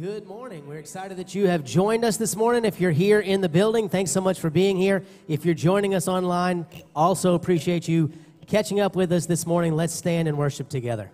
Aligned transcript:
Good 0.00 0.26
morning. 0.26 0.66
We're 0.66 0.78
excited 0.78 1.18
that 1.18 1.34
you 1.34 1.46
have 1.48 1.62
joined 1.62 2.06
us 2.06 2.16
this 2.16 2.34
morning. 2.34 2.64
If 2.64 2.80
you're 2.80 2.90
here 2.90 3.20
in 3.20 3.42
the 3.42 3.50
building, 3.50 3.90
thanks 3.90 4.10
so 4.10 4.22
much 4.22 4.40
for 4.40 4.48
being 4.48 4.78
here. 4.78 5.04
If 5.28 5.44
you're 5.44 5.52
joining 5.54 5.94
us 5.94 6.08
online, 6.08 6.64
also 6.96 7.34
appreciate 7.34 7.86
you 7.86 8.10
catching 8.46 8.80
up 8.80 8.96
with 8.96 9.12
us 9.12 9.26
this 9.26 9.46
morning. 9.46 9.76
Let's 9.76 9.92
stand 9.92 10.26
and 10.26 10.38
worship 10.38 10.70
together. 10.70 11.10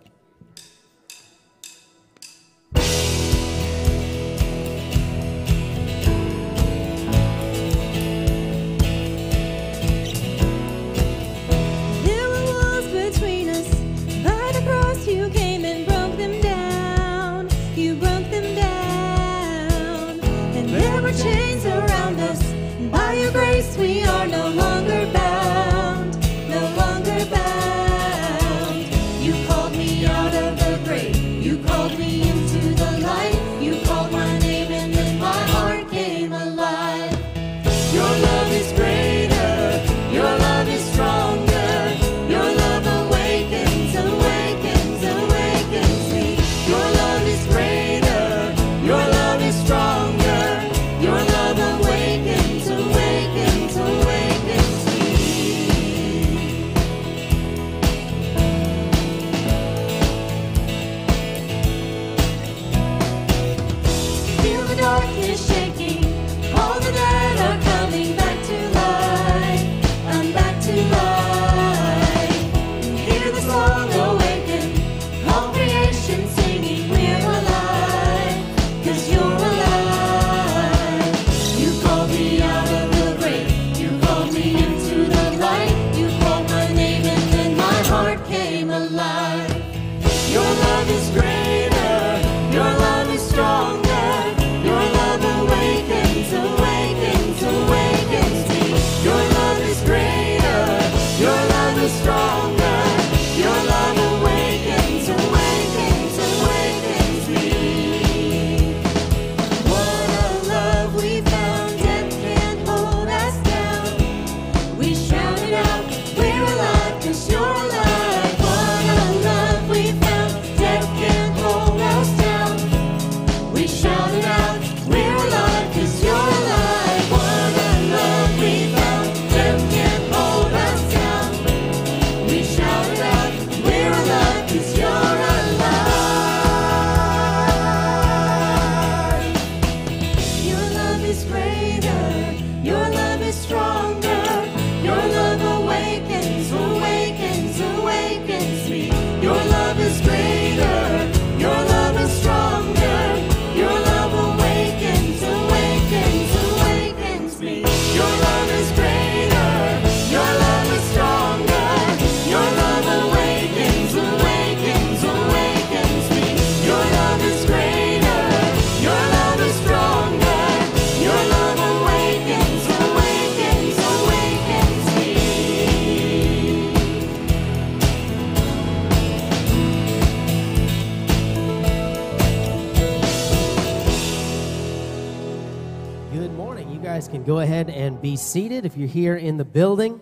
Seated 188.16 188.66
if 188.66 188.76
you're 188.76 188.88
here 188.88 189.16
in 189.16 189.36
the 189.36 189.44
building. 189.44 190.00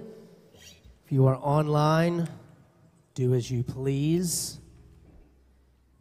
If 1.05 1.13
you 1.13 1.27
are 1.27 1.37
online, 1.37 2.29
do 3.15 3.35
as 3.35 3.51
you 3.51 3.63
please. 3.63 4.59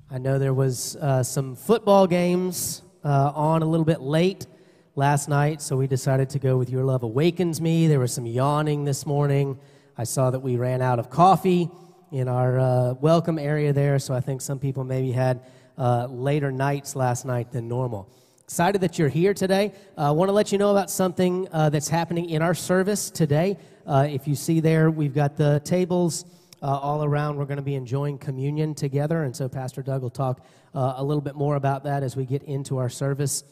I 0.10 0.20
know 0.20 0.40
there 0.40 0.54
was 0.54 0.96
uh, 0.96 1.24
some 1.24 1.56
football 1.56 2.08
games 2.08 2.84
uh, 3.04 3.32
on 3.36 3.64
a 3.64 3.66
little 3.66 3.86
bit 3.86 4.00
late 4.00 4.48
last 4.96 5.28
night, 5.28 5.62
so 5.62 5.76
we 5.76 5.88
decided 5.88 6.30
to 6.30 6.40
go 6.40 6.56
with 6.56 6.70
Your 6.70 6.84
Love 6.84 7.04
Awakens 7.04 7.60
Me. 7.60 7.88
There 7.88 8.00
was 8.00 8.14
some 8.14 8.26
yawning 8.26 8.86
this 8.86 9.06
morning. 9.06 9.60
I 9.98 10.04
saw 10.04 10.30
that 10.30 10.40
we 10.40 10.56
ran 10.56 10.82
out 10.82 11.00
of 11.00 11.10
coffee 11.10 11.70
in 12.12 12.28
our 12.28 12.60
uh, 12.60 12.94
welcome 12.94 13.40
area 13.40 13.74
there, 13.74 13.98
so 14.00 14.14
I 14.14 14.20
think 14.20 14.42
some 14.42 14.60
people 14.60 14.84
maybe 14.84 15.12
had 15.12 15.42
uh, 15.78 16.06
later 16.06 16.52
nights 16.52 16.96
last 16.96 17.26
night 17.26 17.52
than 17.52 17.68
normal. 17.68 18.08
Excited 18.46 18.82
that 18.82 19.00
you're 19.00 19.10
here 19.10 19.34
today. 19.34 19.72
I 19.98 20.12
want 20.12 20.28
to 20.28 20.34
let 20.34 20.52
you 20.52 20.58
know 20.58 20.72
about 20.72 20.92
something 20.92 21.48
uh, 21.54 21.70
that's 21.70 21.88
happening 21.88 22.30
in 22.30 22.42
our 22.42 22.54
service 22.54 23.10
today. 23.10 23.58
Uh, 23.88 24.06
if 24.10 24.28
you 24.28 24.36
see 24.36 24.60
there, 24.60 24.92
we've 24.92 25.16
got 25.16 25.38
the 25.38 25.62
tables 25.64 26.26
uh, 26.62 26.66
all 26.68 27.06
around. 27.06 27.38
We're 27.38 27.46
going 27.46 27.58
to 27.58 27.64
be 27.64 27.76
enjoying 27.76 28.18
communion 28.18 28.76
together, 28.76 29.24
and 29.24 29.34
so 29.34 29.48
Pastor 29.48 29.82
Doug 29.82 30.02
will 30.02 30.10
talk 30.10 30.46
uh, 30.76 30.96
a 30.98 31.04
little 31.04 31.22
bit 31.22 31.36
more 31.36 31.56
about 31.56 31.86
that 31.86 32.04
as 32.04 32.18
we 32.18 32.26
get 32.26 32.44
into 32.44 32.78
our 32.78 32.90
service 32.90 33.46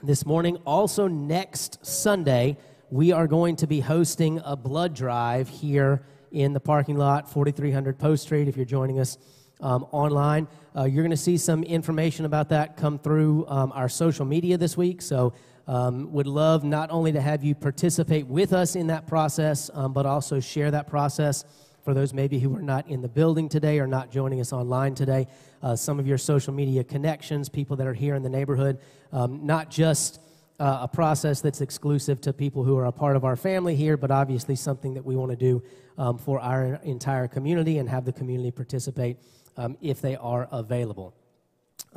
this 0.00 0.24
morning. 0.24 0.58
Also, 0.64 1.08
next 1.08 1.84
Sunday, 1.84 2.56
we 2.90 3.10
are 3.10 3.26
going 3.26 3.56
to 3.56 3.66
be 3.66 3.80
hosting 3.80 4.40
a 4.44 4.54
blood 4.54 4.94
drive 4.94 5.48
here 5.48 6.04
in 6.30 6.52
the 6.52 6.60
parking 6.60 6.96
lot, 6.96 7.28
4300 7.28 7.98
Post 7.98 8.22
Street. 8.22 8.46
If 8.46 8.56
you're 8.56 8.64
joining 8.64 9.00
us 9.00 9.18
um, 9.64 9.86
online, 9.90 10.46
uh, 10.76 10.84
you're 10.84 11.02
going 11.02 11.10
to 11.10 11.16
see 11.16 11.38
some 11.38 11.64
information 11.64 12.26
about 12.26 12.50
that 12.50 12.76
come 12.76 12.98
through 12.98 13.46
um, 13.48 13.72
our 13.72 13.88
social 13.88 14.24
media 14.24 14.58
this 14.58 14.76
week. 14.76 15.02
So, 15.02 15.32
um, 15.66 16.12
would 16.12 16.26
love 16.26 16.62
not 16.62 16.90
only 16.90 17.10
to 17.12 17.20
have 17.22 17.42
you 17.42 17.54
participate 17.54 18.26
with 18.26 18.52
us 18.52 18.76
in 18.76 18.88
that 18.88 19.06
process, 19.06 19.70
um, 19.72 19.94
but 19.94 20.04
also 20.04 20.38
share 20.38 20.70
that 20.70 20.86
process 20.86 21.44
for 21.82 21.94
those 21.94 22.12
maybe 22.12 22.38
who 22.38 22.54
are 22.54 22.62
not 22.62 22.86
in 22.88 23.00
the 23.00 23.08
building 23.08 23.48
today 23.48 23.78
or 23.78 23.86
not 23.86 24.10
joining 24.10 24.40
us 24.40 24.52
online 24.52 24.94
today. 24.94 25.26
Uh, 25.62 25.74
some 25.74 25.98
of 25.98 26.06
your 26.06 26.18
social 26.18 26.52
media 26.52 26.84
connections, 26.84 27.48
people 27.48 27.76
that 27.76 27.86
are 27.86 27.94
here 27.94 28.14
in 28.14 28.22
the 28.22 28.28
neighborhood, 28.28 28.78
um, 29.12 29.46
not 29.46 29.70
just 29.70 30.20
uh, 30.60 30.80
a 30.82 30.88
process 30.88 31.40
that's 31.40 31.62
exclusive 31.62 32.20
to 32.20 32.32
people 32.32 32.62
who 32.62 32.76
are 32.76 32.86
a 32.86 32.92
part 32.92 33.16
of 33.16 33.24
our 33.24 33.36
family 33.36 33.74
here, 33.74 33.96
but 33.96 34.10
obviously 34.10 34.54
something 34.54 34.92
that 34.94 35.04
we 35.04 35.16
want 35.16 35.30
to 35.30 35.36
do 35.36 35.62
um, 35.96 36.18
for 36.18 36.40
our 36.40 36.80
entire 36.84 37.26
community 37.26 37.78
and 37.78 37.88
have 37.88 38.04
the 38.04 38.12
community 38.12 38.50
participate 38.50 39.16
um, 39.56 39.76
if 39.80 40.00
they 40.00 40.16
are 40.16 40.48
available. 40.50 41.14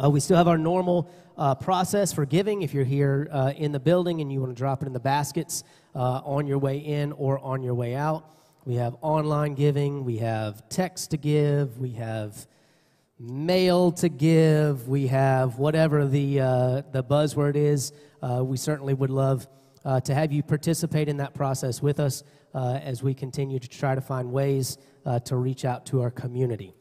Uh, 0.01 0.09
we 0.09 0.19
still 0.19 0.37
have 0.37 0.47
our 0.47 0.57
normal 0.57 1.09
uh, 1.37 1.55
process 1.55 2.13
for 2.13 2.25
giving. 2.25 2.61
If 2.61 2.73
you're 2.73 2.83
here 2.83 3.27
uh, 3.31 3.53
in 3.55 3.71
the 3.71 3.79
building 3.79 4.21
and 4.21 4.31
you 4.31 4.39
want 4.39 4.51
to 4.51 4.57
drop 4.57 4.83
it 4.83 4.85
in 4.85 4.93
the 4.93 4.99
baskets 4.99 5.63
uh, 5.95 6.21
on 6.23 6.45
your 6.45 6.59
way 6.59 6.77
in 6.77 7.11
or 7.13 7.39
on 7.39 7.63
your 7.63 7.73
way 7.73 7.95
out, 7.95 8.25
we 8.65 8.75
have 8.75 8.95
online 9.01 9.55
giving, 9.55 10.03
we 10.03 10.17
have 10.17 10.67
text 10.69 11.11
to 11.11 11.17
give, 11.17 11.79
we 11.79 11.91
have 11.91 12.47
mail 13.19 13.91
to 13.91 14.09
give. 14.09 14.87
We 14.87 15.07
have 15.07 15.57
whatever 15.57 16.05
the 16.05 16.41
uh, 16.41 16.81
the 16.91 17.03
buzzword 17.03 17.55
is. 17.55 17.91
Uh, 18.21 18.43
we 18.43 18.57
certainly 18.57 18.93
would 18.93 19.09
love 19.09 19.47
to 20.03 20.13
have 20.13 20.33
you 20.33 20.43
participate 20.43 21.07
in 21.07 21.15
that 21.17 21.33
process 21.33 21.81
with 21.81 22.01
us 22.01 22.23
as 22.53 23.01
we 23.01 23.13
continue 23.13 23.57
to 23.57 23.67
try 23.69 23.95
to 23.95 24.01
find 24.01 24.31
ways 24.33 24.77
to 25.23 25.37
reach 25.37 25.63
out 25.63 25.85
to 25.85 26.01
our 26.01 26.11
community. 26.11 26.73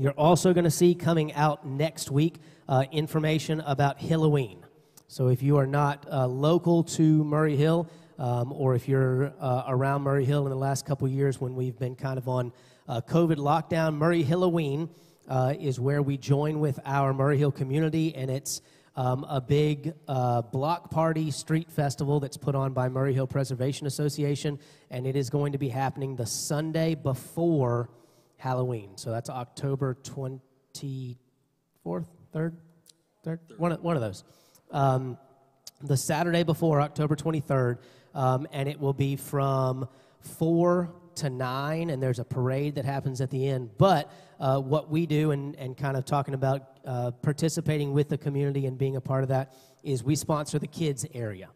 You're 0.00 0.12
also 0.12 0.54
going 0.54 0.62
to 0.62 0.70
see 0.70 0.94
coming 0.94 1.32
out 1.32 1.66
next 1.66 2.08
week 2.08 2.36
uh, 2.68 2.84
information 2.92 3.60
about 3.62 3.98
Halloween. 3.98 4.64
So 5.08 5.26
if 5.26 5.42
you 5.42 5.56
are 5.56 5.66
not 5.66 6.06
uh, 6.08 6.28
local 6.28 6.84
to 6.84 7.24
Murray 7.24 7.56
Hill, 7.56 7.90
um, 8.16 8.52
or 8.52 8.76
if 8.76 8.86
you're 8.86 9.32
uh, 9.40 9.64
around 9.66 10.02
Murray 10.02 10.24
Hill 10.24 10.46
in 10.46 10.50
the 10.50 10.56
last 10.56 10.86
couple 10.86 11.08
years 11.08 11.40
when 11.40 11.56
we've 11.56 11.76
been 11.76 11.96
kind 11.96 12.16
of 12.16 12.28
on 12.28 12.52
uh, 12.86 13.00
COVID 13.00 13.38
lockdown, 13.38 13.96
Murray 13.96 14.22
Halloween 14.22 14.88
uh, 15.26 15.54
is 15.58 15.80
where 15.80 16.00
we 16.00 16.16
join 16.16 16.60
with 16.60 16.78
our 16.84 17.12
Murray 17.12 17.36
Hill 17.36 17.50
community, 17.50 18.14
and 18.14 18.30
it's 18.30 18.62
um, 18.94 19.26
a 19.28 19.40
big 19.40 19.94
uh, 20.06 20.42
block 20.42 20.92
party 20.92 21.32
street 21.32 21.72
festival 21.72 22.20
that's 22.20 22.36
put 22.36 22.54
on 22.54 22.72
by 22.72 22.88
Murray 22.88 23.14
Hill 23.14 23.26
Preservation 23.26 23.88
Association, 23.88 24.60
and 24.92 25.08
it 25.08 25.16
is 25.16 25.28
going 25.28 25.50
to 25.50 25.58
be 25.58 25.68
happening 25.68 26.14
the 26.14 26.26
Sunday 26.26 26.94
before 26.94 27.90
Halloween. 28.38 28.96
So 28.96 29.10
that's 29.10 29.28
October 29.28 29.96
24th, 30.02 31.16
3rd? 31.84 32.54
3rd? 33.26 33.38
One 33.58 33.72
of, 33.72 33.82
one 33.82 33.96
of 33.96 34.02
those. 34.02 34.24
Um, 34.70 35.18
the 35.82 35.96
Saturday 35.96 36.44
before, 36.44 36.80
October 36.80 37.14
23rd, 37.14 37.78
um, 38.14 38.46
and 38.52 38.68
it 38.68 38.80
will 38.80 38.92
be 38.92 39.16
from 39.16 39.88
4 40.20 40.92
to 41.16 41.30
9, 41.30 41.90
and 41.90 42.02
there's 42.02 42.18
a 42.20 42.24
parade 42.24 42.76
that 42.76 42.84
happens 42.84 43.20
at 43.20 43.30
the 43.30 43.46
end. 43.48 43.70
But 43.76 44.12
uh, 44.40 44.60
what 44.60 44.88
we 44.88 45.06
do, 45.06 45.32
and, 45.32 45.56
and 45.56 45.76
kind 45.76 45.96
of 45.96 46.04
talking 46.04 46.34
about 46.34 46.78
uh, 46.84 47.10
participating 47.10 47.92
with 47.92 48.08
the 48.08 48.18
community 48.18 48.66
and 48.66 48.78
being 48.78 48.96
a 48.96 49.00
part 49.00 49.22
of 49.24 49.28
that, 49.30 49.54
is 49.82 50.02
we 50.02 50.16
sponsor 50.16 50.58
the 50.58 50.66
kids 50.66 51.04
area. 51.12 51.48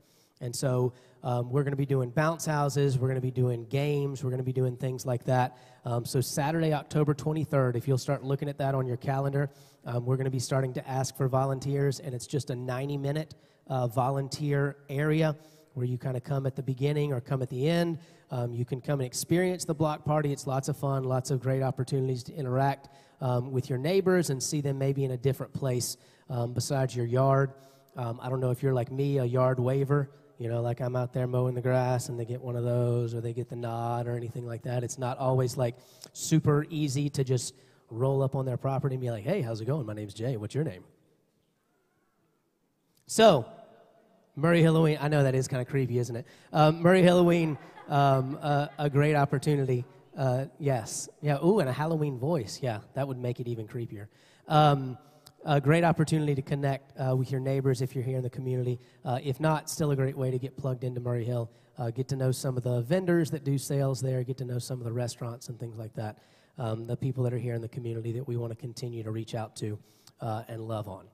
And 0.43 0.55
so 0.55 0.93
um, 1.23 1.51
we're 1.51 1.63
going 1.63 1.73
to 1.73 1.77
be 1.77 1.87
doing 1.87 2.11
bounce 2.11 2.45
houses, 2.45 2.99
we're 2.99 3.07
going 3.07 3.15
to 3.15 3.21
be 3.21 3.31
doing 3.31 3.65
games, 3.67 4.25
we're 4.25 4.31
going 4.31 4.39
to 4.39 4.45
be 4.45 4.53
doing 4.53 4.77
things 4.77 5.07
like 5.07 5.25
that. 5.25 5.57
Um, 5.85 6.05
so, 6.05 6.21
Saturday, 6.21 6.73
October 6.73 7.15
23rd, 7.15 7.77
if 7.77 7.87
you'll 7.87 7.97
start 7.97 8.25
looking 8.25 8.49
at 8.49 8.59
that 8.59 8.75
on 8.75 8.87
your 8.87 8.97
calendar, 8.97 9.49
um, 9.87 10.05
we're 10.05 10.17
going 10.17 10.25
to 10.25 10.33
be 10.33 10.41
starting 10.41 10.73
to 10.75 10.89
ask 10.89 11.17
for 11.17 11.29
volunteers, 11.29 12.01
and 12.01 12.13
it's 12.13 12.27
just 12.27 12.51
a 12.51 12.57
90 12.57 12.97
minute 12.97 13.35
uh, 13.69 13.87
volunteer 13.87 14.77
area 14.89 15.37
where 15.75 15.87
you 15.87 15.97
kind 15.97 16.17
of 16.17 16.25
come 16.25 16.45
at 16.45 16.57
the 16.57 16.63
beginning 16.63 17.13
or 17.13 17.21
come 17.21 17.41
at 17.41 17.49
the 17.49 17.69
end. 17.69 17.99
Um, 18.33 18.53
you 18.53 18.65
can 18.65 18.81
come 18.81 19.01
and 19.01 19.07
experience 19.07 19.65
the 19.65 19.75
block 19.75 20.05
party. 20.05 20.33
It's 20.33 20.47
lots 20.47 20.69
of 20.69 20.77
fun, 20.77 21.05
lots 21.05 21.31
of 21.31 21.41
great 21.41 21.63
opportunities 21.63 22.25
to 22.25 22.35
interact 22.35 22.89
um, 23.21 23.53
with 23.53 23.71
your 23.71 23.79
neighbors 23.79 24.31
and 24.31 24.43
see 24.43 24.61
them 24.61 24.77
maybe 24.77 25.05
in 25.05 25.13
a 25.13 25.17
different 25.17 25.53
place 25.53 25.97
um, 26.29 26.53
besides 26.53 26.97
your 26.97 27.07
yard. 27.07 27.53
I 27.97 28.29
don't 28.29 28.41
know 28.41 28.51
if 28.51 28.63
you're 28.63 28.73
like 28.73 28.91
me, 28.91 29.19
a 29.19 29.25
yard 29.25 29.61
waver. 29.61 30.11
You 30.43 30.49
know, 30.49 30.61
like 30.61 30.81
I'm 30.81 30.97
out 30.97 31.13
there 31.13 31.29
mowing 31.29 31.55
the 31.55 31.61
grass 31.61 32.09
and 32.09 32.19
they 32.19 32.25
get 32.25 32.41
one 32.41 32.57
of 32.57 32.65
those 32.65 33.15
or 33.15 33.21
they 33.21 33.33
get 33.33 33.49
the 33.49 33.55
nod 33.55 34.09
or 34.09 34.17
anything 34.17 34.45
like 34.45 34.63
that. 34.63 34.83
It's 34.83 34.99
not 34.99 35.17
always 35.19 35.57
like 35.57 35.77
super 36.15 36.67
easy 36.69 37.09
to 37.11 37.23
just 37.23 37.55
roll 37.91 38.25
up 38.25 38.35
on 38.35 38.45
their 38.45 38.57
property 38.57 38.97
and 38.97 39.01
be 39.01 39.13
like, 39.13 39.23
hey, 39.23 39.41
how's 39.41 39.61
it 39.61 39.67
going? 39.67 39.87
My 39.87 39.93
name's 39.93 40.15
Jay. 40.15 40.37
What's 40.37 40.53
your 40.53 40.65
name? 40.65 40.83
So, 43.07 43.47
Murray 44.35 44.63
Halloween, 44.63 44.99
I 45.01 45.07
know 45.07 45.23
that 45.23 45.37
is 45.37 45.47
kind 45.47 45.63
of 45.63 45.69
creepy, 45.69 45.99
isn't 45.99 46.17
it? 46.17 46.27
Um, 46.53 46.83
Murray 46.83 47.05
Halloween, 47.05 47.57
um, 47.89 48.37
uh, 48.43 48.67
a 48.79 48.91
great 48.91 49.15
opportunity. 49.15 49.85
Uh, 50.19 50.47
yes. 50.59 51.09
Yeah. 51.21 51.39
Ooh, 51.45 51.61
and 51.61 51.69
a 51.69 51.73
Halloween 51.73 52.19
voice. 52.19 52.59
Yeah, 52.61 52.81
that 52.95 53.07
would 53.07 53.19
make 53.19 53.39
it 53.39 53.47
even 53.47 53.69
creepier. 53.69 54.09
Um, 54.49 54.99
a 55.45 55.61
great 55.61 55.85
opportunity 55.85 56.35
to 56.35 56.43
connect 56.43 56.93
uh, 56.99 57.17
with 57.17 57.31
your 57.31 57.41
neighbors 57.41 57.83
if 57.83 57.95
you're 57.95 58.05
here 58.05 58.17
in 58.17 58.23
the 58.23 58.31
community. 58.31 58.79
Uh, 59.05 59.19
if 59.23 59.41
not, 59.41 59.69
still 59.69 59.91
a 59.91 59.97
great 59.97 60.17
way 60.17 60.31
to 60.31 60.39
get 60.39 60.57
plugged 60.57 60.85
into 60.85 61.01
Murray 61.01 61.25
Hill. 61.25 61.51
Uh, 61.79 61.91
get 61.91 62.07
to 62.09 62.17
know 62.17 62.31
some 62.31 62.57
of 62.57 62.63
the 62.63 62.83
vendors 62.83 63.31
that 63.31 63.45
do 63.45 63.59
sales 63.59 64.01
there, 64.01 64.23
get 64.23 64.37
to 64.39 64.45
know 64.45 64.59
some 64.59 64.79
of 64.79 64.85
the 64.85 64.93
restaurants 64.93 65.49
and 65.49 65.59
things 65.59 65.77
like 65.77 65.95
that. 65.95 66.19
Um, 66.59 66.87
the 66.87 66.97
people 66.97 67.25
that 67.25 67.33
are 67.33 67.39
here 67.39 67.55
in 67.55 67.63
the 67.63 67.69
community 67.69 68.13
that 68.13 68.29
we 68.29 68.37
want 68.37 68.53
to 68.53 68.57
continue 68.57 69.03
to 69.03 69.11
reach 69.11 69.35
out 69.35 69.57
to 69.57 69.79
uh, 70.21 70.43
and 70.49 70.61
love 70.61 70.87
on. 70.87 71.07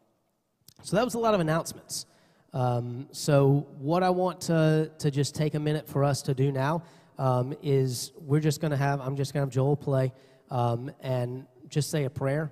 So 0.82 0.96
that 0.96 1.04
was 1.04 1.14
a 1.14 1.18
lot 1.18 1.34
of 1.34 1.40
announcements. 1.40 2.06
Um, 2.52 3.08
so, 3.12 3.66
what 3.78 4.02
I 4.02 4.08
want 4.10 4.40
to, 4.42 4.90
to 4.98 5.10
just 5.10 5.34
take 5.34 5.54
a 5.54 5.60
minute 5.60 5.86
for 5.86 6.02
us 6.02 6.22
to 6.22 6.34
do 6.34 6.50
now 6.50 6.82
um, 7.18 7.54
is 7.62 8.12
we're 8.16 8.40
just 8.40 8.60
going 8.60 8.70
to 8.70 8.76
have, 8.76 9.00
I'm 9.00 9.16
just 9.16 9.34
going 9.34 9.42
to 9.42 9.46
have 9.46 9.52
Joel 9.52 9.76
play 9.76 10.12
um, 10.50 10.90
and 11.00 11.46
just 11.68 11.90
say 11.90 12.04
a 12.04 12.10
prayer. 12.10 12.50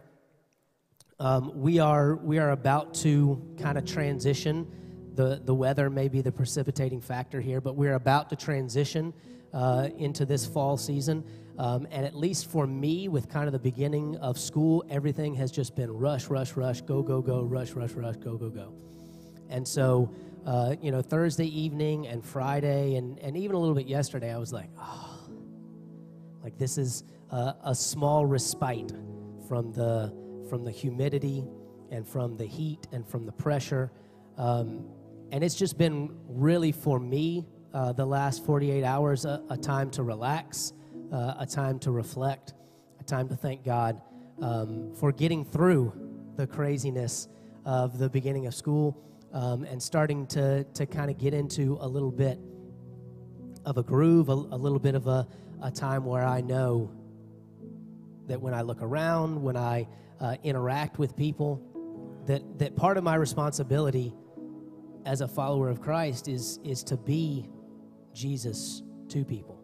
Um, 1.19 1.53
we, 1.55 1.79
are, 1.79 2.17
we 2.17 2.39
are 2.39 2.51
about 2.51 2.93
to 2.97 3.43
kind 3.59 3.79
of 3.79 3.87
transition. 3.87 4.71
The, 5.15 5.41
the 5.43 5.55
weather 5.55 5.89
may 5.89 6.09
be 6.09 6.21
the 6.21 6.33
precipitating 6.33 7.01
factor 7.01 7.41
here, 7.41 7.61
but 7.61 7.75
we're 7.75 7.95
about 7.95 8.29
to 8.31 8.37
transition 8.37 9.15
uh, 9.55 9.89
into 9.97 10.27
this 10.27 10.45
fall 10.45 10.77
season. 10.77 11.25
Um, 11.59 11.87
and 11.91 12.05
at 12.05 12.15
least 12.15 12.51
for 12.51 12.67
me, 12.67 13.09
with 13.09 13.31
kind 13.31 13.47
of 13.47 13.53
the 13.53 13.59
beginning 13.59 14.17
of 14.19 14.39
school, 14.39 14.85
everything 14.91 15.35
has 15.37 15.51
just 15.51 15.75
been 15.75 15.91
rush, 15.91 16.27
rush, 16.27 16.53
rush, 16.53 16.83
go, 16.83 17.03
go, 17.03 17.23
go, 17.23 17.45
rush, 17.45 17.73
rush, 17.73 17.93
rush, 17.93 18.17
go, 18.17 18.37
go, 18.37 18.51
go. 18.51 18.75
And 19.49 19.67
so, 19.67 20.13
uh, 20.45 20.77
you 20.83 20.91
know, 20.91 21.01
Thursday 21.01 21.47
evening 21.47 22.09
and 22.09 22.23
Friday 22.23 22.97
and, 22.97 23.19
and 23.21 23.39
even 23.39 23.57
a 23.57 23.59
little 23.59 23.75
bit 23.75 23.87
yesterday, 23.87 24.35
I 24.35 24.37
was 24.37 24.53
like, 24.53 24.69
oh, 24.79 25.19
like 26.43 26.59
this 26.59 26.77
is 26.77 27.05
a, 27.31 27.55
a 27.65 27.75
small 27.75 28.27
respite 28.27 28.93
from 29.49 29.73
the, 29.73 30.26
from 30.49 30.65
the 30.65 30.71
humidity 30.71 31.45
and 31.91 32.07
from 32.07 32.37
the 32.37 32.47
heat 32.47 32.87
and 32.93 33.07
from 33.07 33.27
the 33.27 33.33
pressure. 33.33 33.91
Um, 34.37 34.87
and 35.33 35.43
it's 35.43 35.55
just 35.55 35.77
been 35.77 36.17
really 36.29 36.73
for 36.73 37.01
me 37.01 37.47
uh, 37.75 37.93
the 37.93 38.07
last 38.07 38.45
48 38.45 38.85
hours 38.85 39.25
a, 39.25 39.43
a 39.51 39.57
time 39.57 39.91
to 39.91 40.03
relax, 40.03 40.73
uh, 41.13 41.35
a 41.39 41.47
time 41.47 41.79
to 41.81 41.91
reflect, 41.91 42.55
a 43.01 43.05
time 43.05 43.29
to 43.29 43.37
thank 43.37 43.65
God 43.65 44.01
um, 44.41 44.95
for 44.95 45.13
getting 45.13 45.45
through 45.45 45.93
the 46.37 46.47
craziness 46.47 47.29
of 47.65 47.99
the 47.99 48.09
beginning 48.09 48.47
of 48.47 48.55
school 48.55 49.03
um, 49.33 49.65
and 49.65 49.83
starting 49.83 50.27
to, 50.29 50.65
to 50.65 50.87
kind 50.87 51.11
of 51.11 51.19
get 51.19 51.35
into 51.35 51.77
a 51.81 51.89
little 51.89 52.11
bit 52.11 52.39
of 53.65 53.79
a 53.79 53.83
groove, 53.83 54.29
a, 54.29 54.33
a 54.33 54.59
little 54.59 54.79
bit 54.79 54.95
of 54.95 55.07
a, 55.07 55.27
a 55.63 55.71
time 55.71 56.05
where 56.05 56.25
I 56.25 56.41
know 56.41 56.93
that 58.27 58.41
when 58.41 58.55
I 58.55 58.63
look 58.63 58.83
around, 58.83 59.43
when 59.43 59.57
I 59.57 59.89
uh, 60.21 60.37
interact 60.43 60.99
with 60.99 61.17
people, 61.17 61.63
that, 62.27 62.59
that 62.59 62.77
part 62.77 62.97
of 62.97 63.05
my 63.05 63.15
responsibility 63.15 64.15
as 65.05 65.21
a 65.21 65.29
follower 65.29 65.69
of 65.69 65.81
Christ 65.81 66.29
is, 66.29 66.59
is 66.65 66.83
to 66.85 66.97
be 66.97 67.49
Jesus 68.13 68.83
to 69.09 69.25
people. 69.25 69.63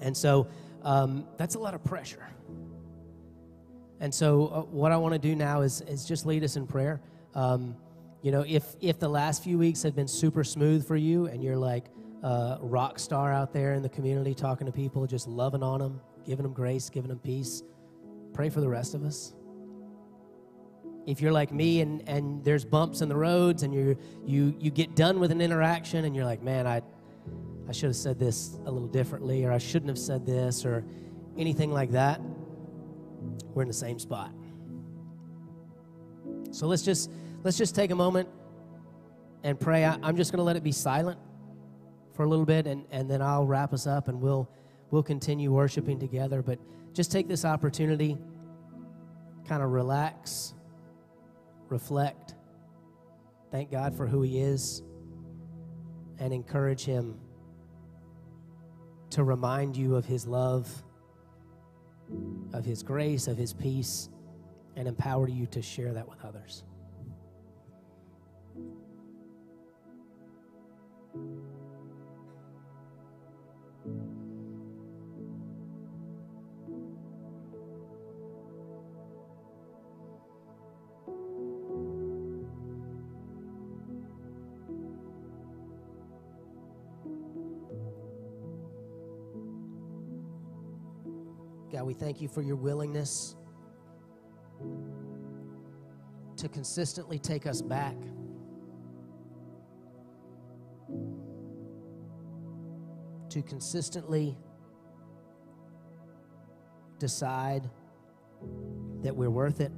And 0.00 0.16
so 0.16 0.48
um, 0.82 1.26
that's 1.36 1.54
a 1.54 1.58
lot 1.58 1.74
of 1.74 1.82
pressure. 1.82 2.26
And 4.00 4.12
so, 4.14 4.48
uh, 4.48 4.60
what 4.62 4.92
I 4.92 4.96
want 4.96 5.14
to 5.14 5.18
do 5.18 5.34
now 5.34 5.62
is, 5.62 5.80
is 5.82 6.04
just 6.04 6.26
lead 6.26 6.44
us 6.44 6.56
in 6.56 6.66
prayer. 6.66 7.00
Um, 7.34 7.76
you 8.22 8.32
know, 8.32 8.44
if, 8.46 8.64
if 8.80 8.98
the 8.98 9.08
last 9.08 9.42
few 9.42 9.58
weeks 9.58 9.82
have 9.82 9.94
been 9.94 10.08
super 10.08 10.44
smooth 10.44 10.86
for 10.86 10.96
you 10.96 11.26
and 11.26 11.42
you're 11.42 11.56
like 11.56 11.86
a 12.22 12.58
rock 12.60 12.98
star 12.98 13.32
out 13.32 13.52
there 13.52 13.74
in 13.74 13.82
the 13.82 13.88
community 13.88 14.34
talking 14.34 14.66
to 14.66 14.72
people, 14.72 15.06
just 15.06 15.28
loving 15.28 15.62
on 15.62 15.80
them, 15.80 16.00
giving 16.24 16.42
them 16.42 16.52
grace, 16.52 16.88
giving 16.88 17.08
them 17.08 17.18
peace, 17.18 17.62
pray 18.34 18.50
for 18.50 18.60
the 18.60 18.68
rest 18.68 18.94
of 18.94 19.04
us. 19.04 19.32
If 21.06 21.20
you're 21.20 21.32
like 21.32 21.52
me 21.52 21.80
and, 21.80 22.06
and 22.08 22.44
there's 22.44 22.64
bumps 22.64 23.00
in 23.00 23.08
the 23.08 23.16
roads 23.16 23.62
and 23.62 23.72
you 23.72 23.96
you, 24.26 24.54
you 24.58 24.70
get 24.70 24.96
done 24.96 25.20
with 25.20 25.30
an 25.30 25.40
interaction 25.40 26.04
and 26.04 26.14
you're 26.16 26.24
like, 26.24 26.42
man, 26.42 26.66
I, 26.66 26.82
I 27.68 27.72
should 27.72 27.88
have 27.88 27.96
said 27.96 28.18
this 28.18 28.58
a 28.66 28.70
little 28.70 28.88
differently, 28.88 29.44
or 29.44 29.52
I 29.52 29.58
shouldn't 29.58 29.88
have 29.88 29.98
said 29.98 30.26
this, 30.26 30.64
or 30.64 30.84
anything 31.38 31.72
like 31.72 31.92
that, 31.92 32.20
we're 33.54 33.62
in 33.62 33.68
the 33.68 33.74
same 33.74 33.98
spot. 33.98 34.32
So 36.50 36.66
let's 36.66 36.82
just 36.82 37.10
let's 37.42 37.56
just 37.56 37.74
take 37.74 37.90
a 37.90 37.94
moment 37.94 38.28
and 39.42 39.58
pray. 39.58 39.84
I, 39.84 39.94
am 40.02 40.16
just 40.16 40.30
going 40.30 40.38
to 40.38 40.44
let 40.44 40.56
it 40.56 40.62
be 40.62 40.72
silent 40.72 41.18
for 42.14 42.24
a 42.24 42.28
little 42.28 42.44
bit, 42.44 42.66
and, 42.66 42.84
and 42.90 43.10
then 43.10 43.22
I'll 43.22 43.46
wrap 43.46 43.72
us 43.72 43.86
up, 43.86 44.08
and 44.08 44.20
we'll 44.20 44.48
we'll 44.90 45.02
continue 45.02 45.50
worshiping 45.50 45.98
together. 45.98 46.42
But 46.42 46.58
just 46.94 47.10
take 47.10 47.26
this 47.26 47.44
opportunity, 47.44 48.16
kind 49.46 49.62
of 49.62 49.70
relax, 49.70 50.54
reflect, 51.68 52.36
thank 53.50 53.70
God 53.70 53.94
for 53.94 54.06
who 54.06 54.22
He 54.22 54.38
is, 54.38 54.82
and 56.20 56.32
encourage 56.32 56.84
Him 56.84 57.18
to 59.10 59.24
remind 59.24 59.76
you 59.76 59.96
of 59.96 60.04
His 60.04 60.26
love, 60.26 60.68
of 62.52 62.64
His 62.64 62.82
grace, 62.84 63.26
of 63.26 63.36
His 63.36 63.52
peace, 63.52 64.08
and 64.76 64.86
empower 64.86 65.28
you 65.28 65.46
to 65.46 65.60
share 65.60 65.92
that 65.92 66.08
with 66.08 66.24
others. 66.24 66.62
God, 91.74 91.86
we 91.86 91.94
thank 91.94 92.20
you 92.20 92.28
for 92.28 92.40
your 92.40 92.54
willingness 92.54 93.34
to 96.36 96.48
consistently 96.48 97.18
take 97.18 97.48
us 97.48 97.60
back. 97.60 97.96
To 103.30 103.42
consistently 103.42 104.36
decide 107.00 107.68
that 109.02 109.16
we're 109.16 109.28
worth 109.28 109.60
it. 109.60 109.72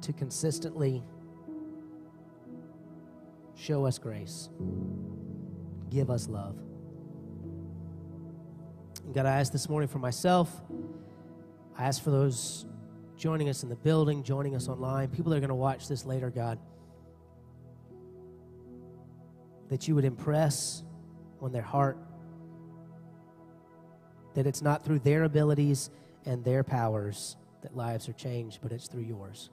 To 0.00 0.12
consistently 0.14 1.02
show 3.64 3.86
us 3.86 3.98
grace, 3.98 4.50
give 5.88 6.10
us 6.10 6.28
love. 6.28 6.58
God, 9.14 9.24
I 9.24 9.40
ask 9.40 9.52
this 9.52 9.70
morning 9.70 9.88
for 9.88 9.98
myself. 9.98 10.50
I 11.78 11.84
ask 11.86 12.02
for 12.02 12.10
those 12.10 12.66
joining 13.16 13.48
us 13.48 13.62
in 13.62 13.70
the 13.70 13.76
building, 13.76 14.22
joining 14.22 14.54
us 14.54 14.68
online, 14.68 15.08
people 15.08 15.30
that 15.30 15.36
are 15.38 15.40
going 15.40 15.48
to 15.48 15.54
watch 15.54 15.88
this 15.88 16.04
later, 16.04 16.28
God, 16.28 16.58
that 19.70 19.88
you 19.88 19.94
would 19.94 20.04
impress 20.04 20.82
on 21.40 21.50
their 21.50 21.62
heart 21.62 21.96
that 24.34 24.46
it's 24.46 24.60
not 24.60 24.84
through 24.84 24.98
their 24.98 25.22
abilities 25.22 25.88
and 26.26 26.44
their 26.44 26.64
powers 26.64 27.36
that 27.62 27.74
lives 27.74 28.10
are 28.10 28.14
changed, 28.14 28.58
but 28.62 28.72
it's 28.72 28.88
through 28.88 29.04
yours. 29.04 29.48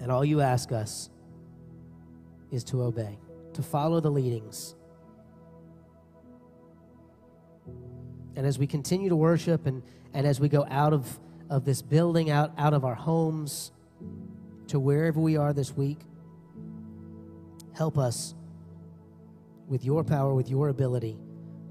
And 0.00 0.12
all 0.12 0.24
you 0.24 0.42
ask 0.42 0.70
us 0.70 1.08
is 2.54 2.64
to 2.64 2.82
obey, 2.82 3.18
to 3.52 3.62
follow 3.62 4.00
the 4.00 4.10
leadings. 4.10 4.76
And 8.36 8.46
as 8.46 8.58
we 8.58 8.66
continue 8.66 9.08
to 9.08 9.16
worship 9.16 9.66
and, 9.66 9.82
and 10.12 10.26
as 10.26 10.40
we 10.40 10.48
go 10.48 10.66
out 10.70 10.92
of, 10.92 11.18
of 11.50 11.64
this 11.64 11.82
building, 11.82 12.30
out, 12.30 12.52
out 12.56 12.72
of 12.72 12.84
our 12.84 12.94
homes, 12.94 13.72
to 14.68 14.78
wherever 14.78 15.20
we 15.20 15.36
are 15.36 15.52
this 15.52 15.76
week, 15.76 15.98
help 17.74 17.98
us 17.98 18.34
with 19.66 19.84
your 19.84 20.04
power, 20.04 20.34
with 20.34 20.48
your 20.48 20.68
ability 20.68 21.18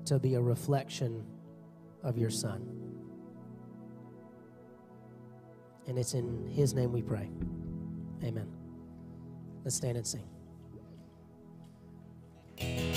to 0.06 0.20
be 0.20 0.36
a 0.36 0.42
reflection 0.42 1.26
of 2.04 2.18
your 2.18 2.30
Son. 2.30 2.68
And 5.88 5.98
it's 5.98 6.14
in 6.14 6.48
His 6.48 6.74
name 6.74 6.92
we 6.92 7.02
pray. 7.02 7.30
Amen. 8.24 8.48
Let's 9.64 9.76
stand 9.76 9.98
and 9.98 10.06
sing. 10.06 10.33
Let 12.64 12.93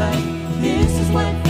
life. 0.00 0.24
This 0.62 0.98
is 0.98 1.10
what 1.10 1.49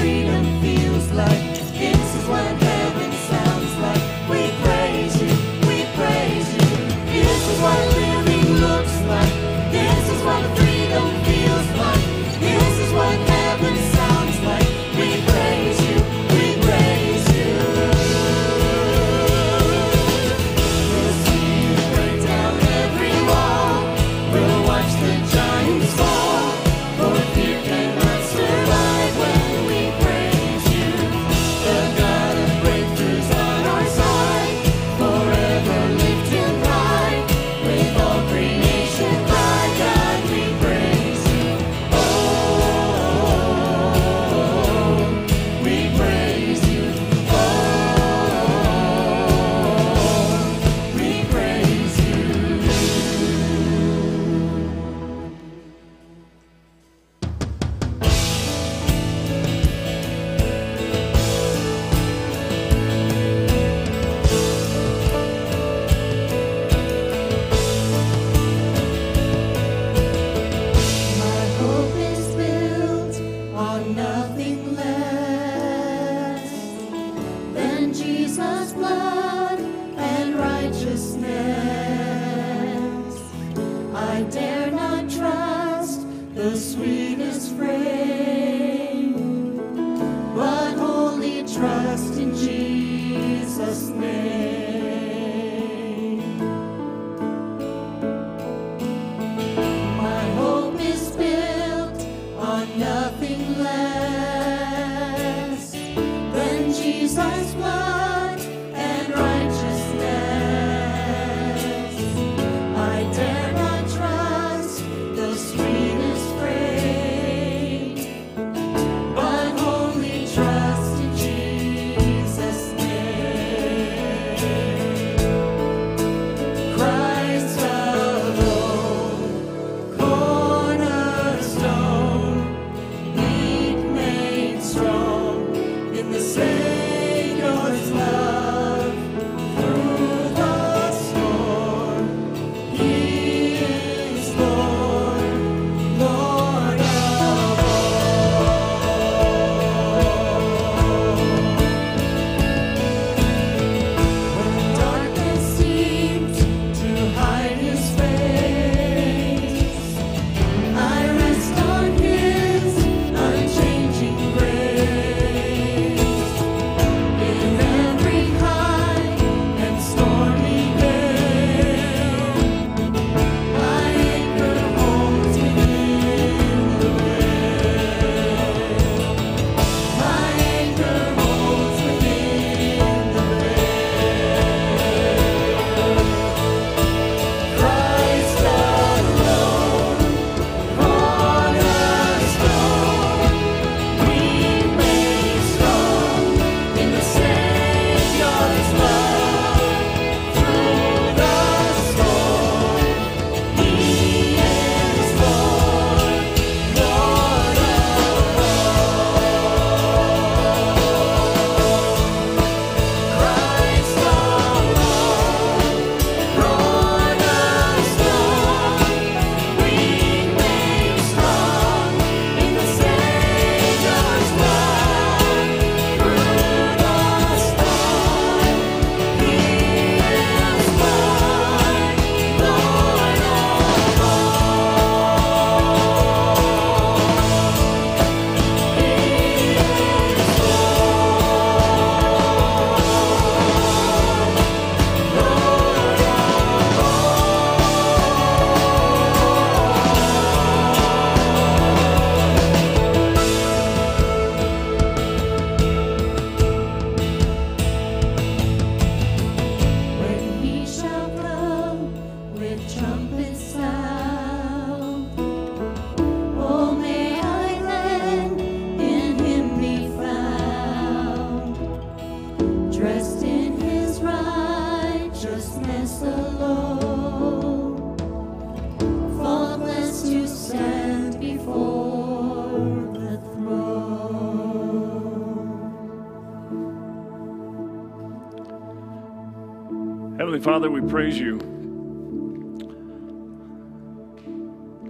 Father, 290.50 290.68
we 290.68 290.80
praise 290.80 291.16
you. 291.16 291.36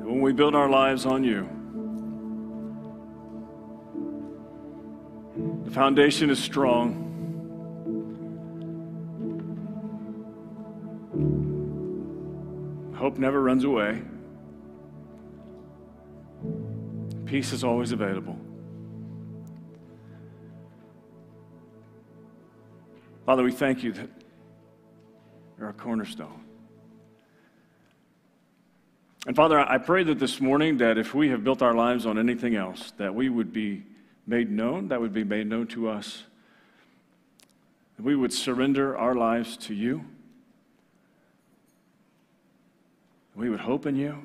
When 0.07 0.23
we 0.23 0.33
build 0.33 0.55
our 0.55 0.71
lives 0.71 1.05
on 1.05 1.23
you, 1.23 1.47
the 5.67 5.71
foundation 5.71 6.31
is 6.31 6.43
strong. 6.43 6.95
Hope 12.97 13.19
never 13.19 13.43
runs 13.43 13.65
away. 13.65 14.01
Peace 17.27 17.53
is 17.53 17.65
always 17.65 17.93
available. 17.93 18.39
Father, 23.27 23.43
we 23.43 23.53
thank 23.53 23.83
you 23.83 23.93
that 23.93 24.20
you're 25.61 25.69
our 25.69 25.75
cornerstone. 25.75 26.41
And 29.27 29.37
Father, 29.37 29.61
I 29.61 29.77
pray 29.77 30.03
that 30.05 30.19
this 30.19 30.41
morning 30.41 30.79
that 30.79 30.97
if 30.97 31.15
we 31.15 31.29
have 31.29 31.45
built 31.45 31.61
our 31.61 31.75
lives 31.75 32.07
on 32.07 32.19
anything 32.19 32.57
else, 32.57 32.95
that 32.97 33.15
we 33.15 33.29
would 33.29 33.53
be 33.53 33.85
made 34.27 34.51
known, 34.51 34.89
that 34.89 35.01
would 35.01 35.13
be 35.13 35.23
made 35.23 35.47
known 35.47 35.67
to 35.69 35.91
us. 35.91 36.25
That 37.99 38.03
we 38.05 38.17
would 38.17 38.33
surrender 38.33 38.97
our 38.97 39.15
lives 39.15 39.59
to 39.59 39.75
you. 39.75 40.03
We 43.35 43.51
would 43.51 43.61
hope 43.61 43.85
in 43.85 43.97
you. 43.97 44.17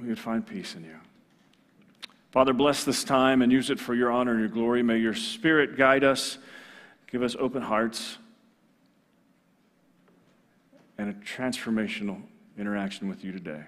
We 0.00 0.08
would 0.08 0.18
find 0.18 0.44
peace 0.44 0.74
in 0.74 0.82
you. 0.82 0.96
Father, 2.32 2.52
bless 2.52 2.82
this 2.82 3.04
time 3.04 3.42
and 3.42 3.52
use 3.52 3.70
it 3.70 3.78
for 3.78 3.94
your 3.94 4.10
honor 4.10 4.32
and 4.32 4.40
your 4.40 4.48
glory. 4.48 4.82
May 4.82 4.98
your 4.98 5.14
spirit 5.14 5.76
guide 5.76 6.02
us, 6.02 6.38
give 7.08 7.22
us 7.22 7.36
open 7.38 7.62
hearts 7.62 8.18
and 11.02 11.10
a 11.10 11.14
transformational 11.26 12.22
interaction 12.56 13.08
with 13.08 13.24
you 13.24 13.32
today. 13.32 13.64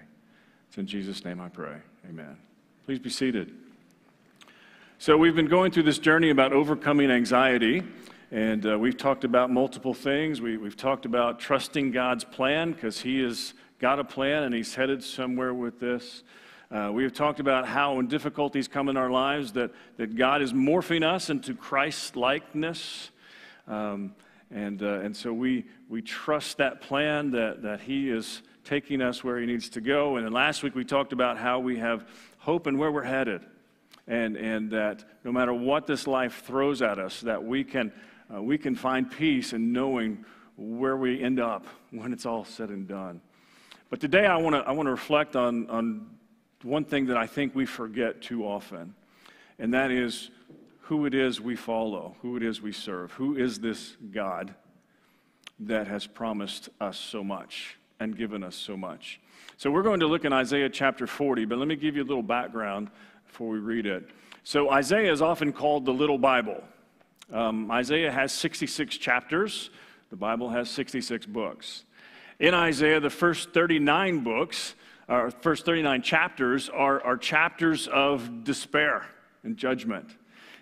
It's 0.69 0.79
in 0.79 0.87
Jesus' 0.87 1.25
name 1.25 1.41
I 1.41 1.49
pray. 1.49 1.79
Amen. 2.09 2.37
Please 2.87 3.01
be 3.01 3.11
seated. 3.11 3.53
So, 4.99 5.17
we've 5.17 5.35
been 5.35 5.49
going 5.49 5.73
through 5.73 5.83
this 5.83 5.99
journey 5.99 6.31
about 6.31 6.53
overcoming 6.53 7.11
anxiety, 7.11 7.83
and 8.31 8.65
uh, 8.65 8.79
we've 8.79 8.97
talked 8.97 9.25
about 9.25 9.51
multiple 9.51 9.95
things. 9.95 10.41
We, 10.41 10.59
we've 10.59 10.77
talked 10.77 11.07
about 11.07 11.41
trusting 11.41 11.91
God's 11.91 12.23
plan 12.23 12.71
because 12.71 13.01
He 13.01 13.21
has 13.23 13.53
got 13.81 13.99
a 13.99 14.05
plan 14.05 14.45
and 14.45 14.55
He's 14.55 14.77
headed 14.77 15.03
somewhere 15.03 15.53
with 15.53 15.81
this. 15.81 16.23
Uh, 16.71 16.93
we 16.93 17.03
have 17.03 17.13
talked 17.13 17.41
about 17.41 17.67
how 17.67 17.97
when 17.97 18.07
difficulties 18.07 18.69
come 18.69 18.89
in 18.89 18.97
our 18.97 19.11
lives 19.11 19.55
that, 19.55 19.73
that 19.97 20.15
God 20.15 20.41
is 20.41 20.53
morphing 20.53 21.03
us 21.03 21.31
into 21.31 21.53
Christ 21.53 22.15
likeness. 22.15 23.11
Um, 23.67 24.15
and, 24.55 24.85
uh, 24.85 25.01
and 25.01 25.17
so 25.17 25.33
we, 25.33 25.67
we 25.89 26.01
trust 26.01 26.59
that 26.59 26.81
plan 26.81 27.33
that, 27.33 27.63
that 27.63 27.81
He 27.81 28.09
is 28.09 28.41
taking 28.63 29.03
us 29.03 29.25
where 29.25 29.41
He 29.41 29.47
needs 29.47 29.69
to 29.71 29.81
go. 29.81 30.17
And 30.17 30.25
then 30.25 30.33
last 30.33 30.63
week 30.63 30.77
we 30.77 30.85
talked 30.85 31.13
about 31.13 31.37
how 31.37 31.59
we 31.59 31.77
have 31.79 32.07
hope 32.39 32.69
and 32.69 32.79
where 32.79 32.93
we're 32.93 33.03
headed. 33.03 33.45
And, 34.07 34.37
and 34.37 34.71
that 34.71 35.05
no 35.25 35.33
matter 35.33 35.53
what 35.53 35.89
this 35.89 36.07
life 36.07 36.45
throws 36.47 36.83
at 36.83 37.01
us, 37.01 37.23
that 37.23 37.43
we 37.43 37.65
can, 37.65 37.93
uh, 38.33 38.41
we 38.41 38.57
can 38.57 38.77
find 38.77 39.11
peace 39.11 39.53
in 39.53 39.73
knowing 39.73 40.25
where 40.57 40.97
we 40.97 41.21
end 41.21 41.41
up 41.41 41.67
when 41.91 42.13
it's 42.13 42.25
all 42.25 42.45
said 42.45 42.69
and 42.69 42.87
done. 42.87 43.21
But 43.91 44.01
today 44.01 44.27
I 44.27 44.37
want 44.37 44.55
to 44.55 44.61
I 44.61 44.71
wanna 44.71 44.91
reflect 44.91 45.35
on, 45.35 45.69
on 45.69 46.07
one 46.63 46.85
thing 46.85 47.07
that 47.07 47.17
I 47.17 47.27
think 47.27 47.57
we 47.57 47.67
forget 47.67 48.23
too 48.23 48.45
often, 48.45 48.95
and 49.59 49.75
that 49.75 49.91
is 49.91 50.31
who 50.85 51.07
it 51.07 51.15
is 51.15 51.41
we 51.41 51.57
follow, 51.57 52.15
who 52.21 52.37
it 52.37 52.43
is 52.43 52.61
we 52.61 52.73
serve. 52.73 53.11
Who 53.13 53.37
is 53.37 53.59
this 53.59 53.97
God 54.11 54.55
that 55.61 55.87
has 55.89 56.07
promised 56.07 56.69
us 56.79 56.99
so 56.99 57.25
much 57.25 57.79
and 58.01 58.17
given 58.17 58.45
us 58.45 58.55
so 58.55 58.77
much? 58.77 59.19
So 59.57 59.71
we're 59.71 59.83
going 59.83 60.01
to 60.01 60.07
look 60.07 60.27
in 60.27 60.33
Isaiah 60.33 60.69
chapter 60.69 61.07
40, 61.07 61.47
but 61.47 61.57
let 61.59 61.69
me 61.69 61.77
give 61.77 61.97
you 61.97 62.03
a 62.03 62.05
little 62.05 62.23
background 62.23 62.91
before 63.27 63.49
we 63.49 63.61
read 63.61 63.87
it. 63.87 64.11
So 64.43 64.71
Isaiah 64.71 65.11
is 65.11 65.23
often 65.23 65.55
called 65.55 65.87
the 65.87 65.93
Little 65.93 66.19
Bible. 66.19 66.63
Um, 67.33 67.71
Isaiah 67.71 68.13
has 68.13 68.33
66 68.33 68.99
chapters. 68.99 69.71
The 70.11 70.17
Bible 70.17 70.51
has 70.51 70.69
66 70.69 71.25
books. 71.25 71.85
In 72.39 72.53
Isaiah, 72.53 73.01
the 73.01 73.09
first 73.09 73.55
39 73.55 74.21
books, 74.23 74.75
or 75.09 75.31
first 75.31 75.65
39 75.65 76.03
chapters, 76.03 76.69
are, 76.69 77.03
are 77.03 77.17
chapters 77.17 77.89
of 77.89 78.45
despair 78.45 79.07
and 79.45 79.57
judgment. 79.57 80.11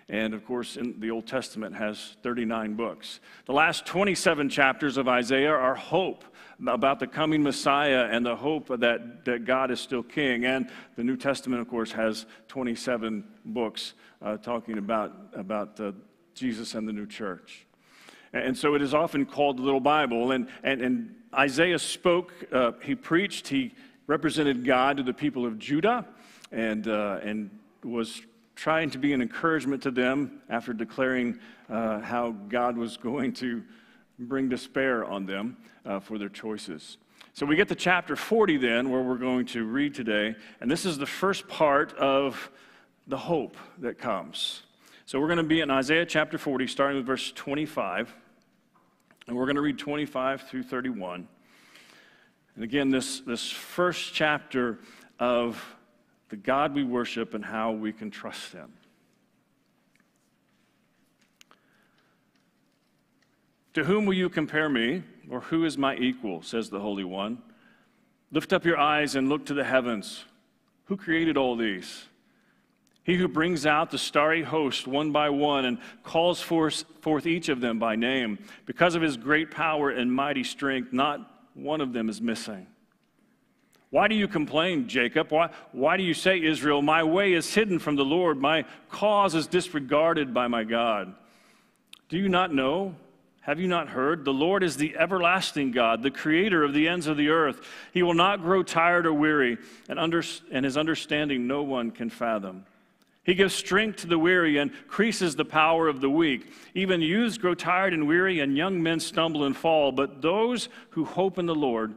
And 0.09 0.33
of 0.33 0.45
course, 0.45 0.75
in 0.75 0.99
the 0.99 1.11
Old 1.11 1.27
Testament 1.27 1.75
has 1.75 2.17
39 2.23 2.75
books. 2.75 3.19
The 3.45 3.53
last 3.53 3.85
27 3.85 4.49
chapters 4.49 4.97
of 4.97 5.07
Isaiah 5.07 5.53
are 5.53 5.75
hope 5.75 6.25
about 6.67 6.99
the 6.99 7.07
coming 7.07 7.41
Messiah 7.41 8.07
and 8.11 8.25
the 8.25 8.35
hope 8.35 8.67
that, 8.79 9.25
that 9.25 9.45
God 9.45 9.71
is 9.71 9.79
still 9.79 10.03
king. 10.03 10.45
And 10.45 10.69
the 10.95 11.03
New 11.03 11.17
Testament, 11.17 11.61
of 11.61 11.67
course, 11.67 11.91
has 11.91 12.25
27 12.47 13.23
books 13.45 13.93
uh, 14.21 14.37
talking 14.37 14.77
about, 14.77 15.13
about 15.33 15.79
uh, 15.79 15.91
Jesus 16.35 16.75
and 16.75 16.87
the 16.87 16.93
new 16.93 17.05
church. 17.05 17.65
And 18.33 18.57
so 18.57 18.73
it 18.73 18.81
is 18.81 18.93
often 18.93 19.25
called 19.25 19.57
the 19.57 19.61
Little 19.61 19.79
Bible. 19.79 20.31
And, 20.31 20.47
and, 20.63 20.81
and 20.81 21.15
Isaiah 21.33 21.79
spoke, 21.79 22.33
uh, 22.51 22.71
he 22.81 22.95
preached, 22.95 23.47
he 23.47 23.75
represented 24.07 24.65
God 24.65 24.97
to 24.97 25.03
the 25.03 25.13
people 25.13 25.45
of 25.45 25.59
Judah 25.59 26.05
and, 26.51 26.87
uh, 26.87 27.19
and 27.23 27.49
was 27.83 28.21
trying 28.55 28.89
to 28.91 28.97
be 28.97 29.13
an 29.13 29.21
encouragement 29.21 29.83
to 29.83 29.91
them 29.91 30.41
after 30.49 30.73
declaring 30.73 31.39
uh, 31.69 31.99
how 31.99 32.31
God 32.31 32.77
was 32.77 32.97
going 32.97 33.33
to 33.33 33.63
bring 34.19 34.49
despair 34.49 35.05
on 35.05 35.25
them 35.25 35.57
uh, 35.85 35.99
for 35.99 36.17
their 36.17 36.29
choices. 36.29 36.97
So 37.33 37.45
we 37.45 37.55
get 37.55 37.67
to 37.69 37.75
chapter 37.75 38.15
40 38.15 38.57
then, 38.57 38.91
where 38.91 39.01
we're 39.01 39.17
going 39.17 39.47
to 39.47 39.65
read 39.65 39.95
today, 39.95 40.35
and 40.61 40.69
this 40.69 40.85
is 40.85 40.97
the 40.97 41.05
first 41.05 41.47
part 41.47 41.93
of 41.97 42.51
the 43.07 43.17
hope 43.17 43.57
that 43.79 43.97
comes. 43.97 44.63
So 45.05 45.19
we're 45.19 45.27
going 45.27 45.37
to 45.37 45.43
be 45.43 45.61
in 45.61 45.71
Isaiah 45.71 46.05
chapter 46.05 46.37
40, 46.37 46.67
starting 46.67 46.97
with 46.97 47.07
verse 47.07 47.31
25, 47.31 48.13
and 49.27 49.35
we're 49.35 49.45
going 49.45 49.55
to 49.55 49.61
read 49.61 49.79
25 49.79 50.43
through 50.43 50.63
31. 50.63 51.27
And 52.55 52.63
again, 52.63 52.89
this, 52.89 53.21
this 53.21 53.49
first 53.49 54.13
chapter 54.13 54.79
of 55.19 55.63
the 56.33 56.37
God 56.37 56.73
we 56.73 56.83
worship 56.83 57.35
and 57.35 57.45
how 57.45 57.73
we 57.73 57.93
can 57.93 58.09
trust 58.09 58.53
Him. 58.53 58.73
To 63.75 63.83
whom 63.83 64.07
will 64.07 64.15
you 64.15 64.29
compare 64.29 64.67
me, 64.67 65.03
or 65.29 65.41
who 65.41 65.63
is 65.63 65.77
my 65.77 65.95
equal, 65.95 66.41
says 66.41 66.71
the 66.71 66.79
Holy 66.79 67.03
One? 67.03 67.37
Lift 68.31 68.51
up 68.51 68.65
your 68.65 68.79
eyes 68.79 69.13
and 69.13 69.29
look 69.29 69.45
to 69.45 69.53
the 69.53 69.63
heavens. 69.63 70.25
Who 70.85 70.97
created 70.97 71.37
all 71.37 71.55
these? 71.55 72.05
He 73.03 73.15
who 73.15 73.27
brings 73.27 73.67
out 73.67 73.91
the 73.91 73.99
starry 73.99 74.41
host 74.41 74.87
one 74.87 75.11
by 75.11 75.29
one 75.29 75.65
and 75.65 75.77
calls 76.01 76.41
forth, 76.41 76.83
forth 77.01 77.27
each 77.27 77.47
of 77.47 77.61
them 77.61 77.77
by 77.77 77.95
name. 77.95 78.39
Because 78.65 78.95
of 78.95 79.03
his 79.03 79.17
great 79.17 79.51
power 79.51 79.91
and 79.91 80.11
mighty 80.11 80.43
strength, 80.43 80.91
not 80.93 81.45
one 81.53 81.79
of 81.79 81.93
them 81.93 82.09
is 82.09 82.19
missing. 82.19 82.65
Why 83.93 84.07
do 84.07 84.15
you 84.15 84.27
complain, 84.27 84.87
Jacob? 84.87 85.29
Why, 85.29 85.51
why 85.71 85.97
do 85.97 86.03
you 86.03 86.15
say, 86.15 86.41
Israel, 86.41 86.81
my 86.81 87.03
way 87.03 87.33
is 87.33 87.53
hidden 87.53 87.77
from 87.77 87.95
the 87.95 88.03
Lord, 88.03 88.39
my 88.41 88.65
cause 88.89 89.35
is 89.35 89.45
disregarded 89.45 90.33
by 90.33 90.47
my 90.47 90.63
God? 90.63 91.13
Do 92.09 92.17
you 92.17 92.27
not 92.27 92.51
know? 92.51 92.95
Have 93.41 93.59
you 93.59 93.67
not 93.67 93.89
heard? 93.89 94.25
The 94.25 94.33
Lord 94.33 94.63
is 94.63 94.77
the 94.77 94.97
everlasting 94.97 95.69
God, 95.73 96.01
the 96.01 96.09
creator 96.09 96.63
of 96.63 96.73
the 96.73 96.87
ends 96.87 97.05
of 97.05 97.17
the 97.17 97.29
earth. 97.29 97.61
He 97.93 98.01
will 98.01 98.15
not 98.15 98.41
grow 98.41 98.63
tired 98.63 99.05
or 99.05 99.13
weary, 99.13 99.59
and, 99.87 99.99
under, 99.99 100.23
and 100.49 100.65
his 100.65 100.75
understanding 100.75 101.45
no 101.45 101.61
one 101.61 101.91
can 101.91 102.09
fathom. 102.09 102.65
He 103.23 103.35
gives 103.35 103.53
strength 103.53 103.97
to 103.97 104.07
the 104.07 104.17
weary 104.17 104.57
and 104.57 104.71
increases 104.71 105.35
the 105.35 105.45
power 105.45 105.87
of 105.87 106.01
the 106.01 106.09
weak. 106.09 106.51
Even 106.73 106.99
youths 106.99 107.37
grow 107.37 107.53
tired 107.53 107.93
and 107.93 108.07
weary, 108.07 108.39
and 108.39 108.57
young 108.57 108.81
men 108.81 108.99
stumble 108.99 109.43
and 109.43 109.55
fall. 109.55 109.91
But 109.91 110.23
those 110.23 110.67
who 110.89 111.05
hope 111.05 111.37
in 111.37 111.45
the 111.45 111.53
Lord 111.53 111.93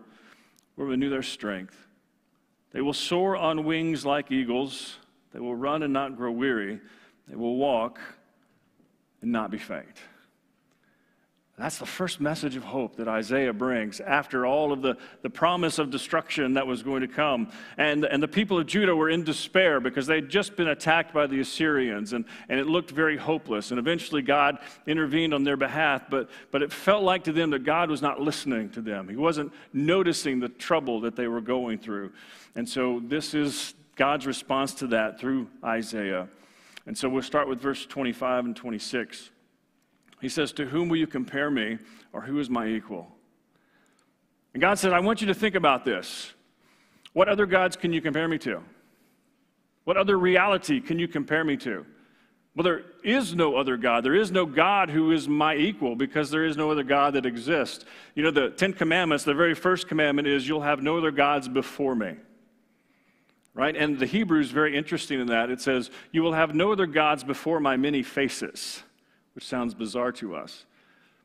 will 0.76 0.84
renew 0.84 1.08
their 1.08 1.22
strength. 1.22 1.84
They 2.76 2.82
will 2.82 2.92
soar 2.92 3.38
on 3.38 3.64
wings 3.64 4.04
like 4.04 4.30
eagles. 4.30 4.98
They 5.32 5.40
will 5.40 5.54
run 5.54 5.82
and 5.82 5.94
not 5.94 6.14
grow 6.14 6.30
weary. 6.30 6.78
They 7.26 7.34
will 7.34 7.56
walk 7.56 7.98
and 9.22 9.32
not 9.32 9.50
be 9.50 9.56
faint. 9.56 9.96
That's 11.58 11.78
the 11.78 11.86
first 11.86 12.20
message 12.20 12.54
of 12.54 12.64
hope 12.64 12.96
that 12.96 13.08
Isaiah 13.08 13.54
brings 13.54 14.00
after 14.00 14.44
all 14.44 14.72
of 14.72 14.82
the, 14.82 14.98
the 15.22 15.30
promise 15.30 15.78
of 15.78 15.90
destruction 15.90 16.52
that 16.52 16.66
was 16.66 16.82
going 16.82 17.00
to 17.00 17.08
come. 17.08 17.50
And, 17.78 18.04
and 18.04 18.22
the 18.22 18.28
people 18.28 18.58
of 18.58 18.66
Judah 18.66 18.94
were 18.94 19.08
in 19.08 19.24
despair 19.24 19.80
because 19.80 20.06
they'd 20.06 20.28
just 20.28 20.54
been 20.54 20.68
attacked 20.68 21.14
by 21.14 21.26
the 21.26 21.40
Assyrians, 21.40 22.12
and, 22.12 22.26
and 22.50 22.60
it 22.60 22.66
looked 22.66 22.90
very 22.90 23.16
hopeless. 23.16 23.70
And 23.70 23.80
eventually, 23.80 24.20
God 24.20 24.58
intervened 24.86 25.32
on 25.32 25.44
their 25.44 25.56
behalf, 25.56 26.10
but, 26.10 26.28
but 26.50 26.60
it 26.60 26.70
felt 26.70 27.04
like 27.04 27.24
to 27.24 27.32
them 27.32 27.48
that 27.50 27.64
God 27.64 27.88
was 27.88 28.02
not 28.02 28.20
listening 28.20 28.68
to 28.72 28.82
them. 28.82 29.08
He 29.08 29.16
wasn't 29.16 29.50
noticing 29.72 30.40
the 30.40 30.50
trouble 30.50 31.00
that 31.00 31.16
they 31.16 31.26
were 31.26 31.40
going 31.40 31.78
through. 31.78 32.12
And 32.56 32.66
so, 32.66 33.00
this 33.04 33.34
is 33.34 33.74
God's 33.96 34.26
response 34.26 34.74
to 34.74 34.86
that 34.88 35.20
through 35.20 35.48
Isaiah. 35.62 36.26
And 36.86 36.96
so, 36.96 37.08
we'll 37.08 37.22
start 37.22 37.48
with 37.48 37.60
verse 37.60 37.84
25 37.86 38.46
and 38.46 38.56
26. 38.56 39.30
He 40.22 40.28
says, 40.30 40.52
To 40.52 40.64
whom 40.64 40.88
will 40.88 40.96
you 40.96 41.06
compare 41.06 41.50
me, 41.50 41.78
or 42.12 42.22
who 42.22 42.38
is 42.40 42.48
my 42.48 42.66
equal? 42.66 43.08
And 44.54 44.60
God 44.60 44.78
said, 44.78 44.94
I 44.94 45.00
want 45.00 45.20
you 45.20 45.26
to 45.26 45.34
think 45.34 45.54
about 45.54 45.84
this. 45.84 46.32
What 47.12 47.28
other 47.28 47.44
gods 47.44 47.76
can 47.76 47.92
you 47.92 48.00
compare 48.00 48.26
me 48.26 48.38
to? 48.38 48.62
What 49.84 49.98
other 49.98 50.18
reality 50.18 50.80
can 50.80 50.98
you 50.98 51.08
compare 51.08 51.44
me 51.44 51.58
to? 51.58 51.84
Well, 52.54 52.64
there 52.64 52.84
is 53.04 53.34
no 53.34 53.54
other 53.56 53.76
God. 53.76 54.02
There 54.02 54.14
is 54.14 54.32
no 54.32 54.46
God 54.46 54.88
who 54.88 55.12
is 55.12 55.28
my 55.28 55.54
equal 55.54 55.94
because 55.94 56.30
there 56.30 56.46
is 56.46 56.56
no 56.56 56.70
other 56.70 56.82
God 56.82 57.12
that 57.14 57.26
exists. 57.26 57.84
You 58.14 58.22
know, 58.22 58.30
the 58.30 58.48
Ten 58.48 58.72
Commandments, 58.72 59.24
the 59.24 59.34
very 59.34 59.54
first 59.54 59.88
commandment 59.88 60.26
is, 60.26 60.48
You'll 60.48 60.62
have 60.62 60.82
no 60.82 60.96
other 60.96 61.10
gods 61.10 61.48
before 61.48 61.94
me. 61.94 62.14
Right? 63.56 63.74
And 63.74 63.98
the 63.98 64.06
Hebrew 64.06 64.38
is 64.38 64.50
very 64.50 64.76
interesting 64.76 65.18
in 65.18 65.28
that. 65.28 65.50
It 65.50 65.62
says, 65.62 65.90
You 66.12 66.22
will 66.22 66.34
have 66.34 66.54
no 66.54 66.72
other 66.72 66.86
gods 66.86 67.24
before 67.24 67.58
my 67.58 67.76
many 67.76 68.02
faces 68.02 68.82
which 69.36 69.44
sounds 69.44 69.74
bizarre 69.74 70.12
to 70.12 70.34
us. 70.34 70.64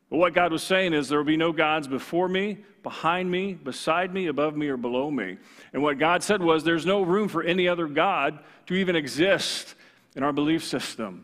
But 0.10 0.18
what 0.18 0.34
God 0.34 0.52
was 0.52 0.62
saying 0.62 0.94
is 0.94 1.08
there 1.08 1.18
will 1.18 1.26
be 1.26 1.38
no 1.38 1.54
gods 1.54 1.88
before 1.88 2.28
me, 2.28 2.58
behind 2.84 3.32
me, 3.32 3.54
beside 3.54 4.14
me, 4.14 4.28
above 4.28 4.58
me, 4.58 4.68
or 4.68 4.76
below 4.76 5.10
me. 5.10 5.38
And 5.72 5.82
what 5.82 5.98
God 5.98 6.22
said 6.22 6.42
was 6.42 6.66
there's 6.66 6.86
no 6.86 7.04
room 7.04 7.30
for 7.30 7.42
any 7.42 7.70
other 7.70 7.88
God 7.88 8.40
to 8.66 8.74
even 8.74 8.98
exist 8.98 9.76
in 10.18 10.24
our 10.24 10.34
belief 10.34 10.66
system 10.66 11.24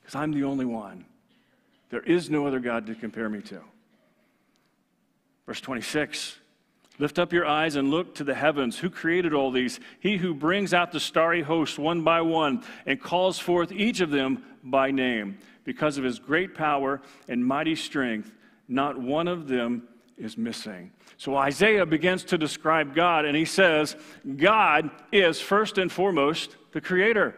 because 0.00 0.14
I'm 0.14 0.30
the 0.30 0.44
only 0.44 0.64
one. 0.64 1.04
There 1.90 2.02
is 2.02 2.30
no 2.30 2.46
other 2.46 2.60
God 2.60 2.86
to 2.86 2.94
compare 2.94 3.28
me 3.28 3.40
to. 3.42 3.60
Verse 5.44 5.60
26 5.60 6.38
Lift 6.98 7.18
up 7.18 7.32
your 7.32 7.46
eyes 7.46 7.76
and 7.76 7.90
look 7.90 8.14
to 8.16 8.24
the 8.24 8.34
heavens. 8.34 8.78
Who 8.78 8.90
created 8.90 9.32
all 9.32 9.50
these? 9.50 9.80
He 10.00 10.18
who 10.18 10.34
brings 10.34 10.74
out 10.74 10.92
the 10.92 11.00
starry 11.00 11.42
host 11.42 11.78
one 11.78 12.02
by 12.02 12.20
one 12.20 12.62
and 12.86 13.00
calls 13.00 13.38
forth 13.38 13.72
each 13.72 14.00
of 14.00 14.10
them 14.10 14.44
by 14.62 14.90
name 14.90 15.38
because 15.64 15.98
of 15.98 16.04
his 16.04 16.18
great 16.18 16.54
power 16.54 17.00
and 17.28 17.44
mighty 17.44 17.74
strength, 17.74 18.32
not 18.68 18.98
one 18.98 19.28
of 19.28 19.48
them 19.48 19.88
is 20.18 20.36
missing. 20.36 20.92
So 21.16 21.36
Isaiah 21.36 21.86
begins 21.86 22.24
to 22.24 22.38
describe 22.38 22.94
God, 22.94 23.24
and 23.24 23.36
he 23.36 23.44
says, 23.44 23.96
God 24.36 24.90
is 25.10 25.40
first 25.40 25.78
and 25.78 25.90
foremost 25.90 26.56
the 26.72 26.80
creator. 26.80 27.34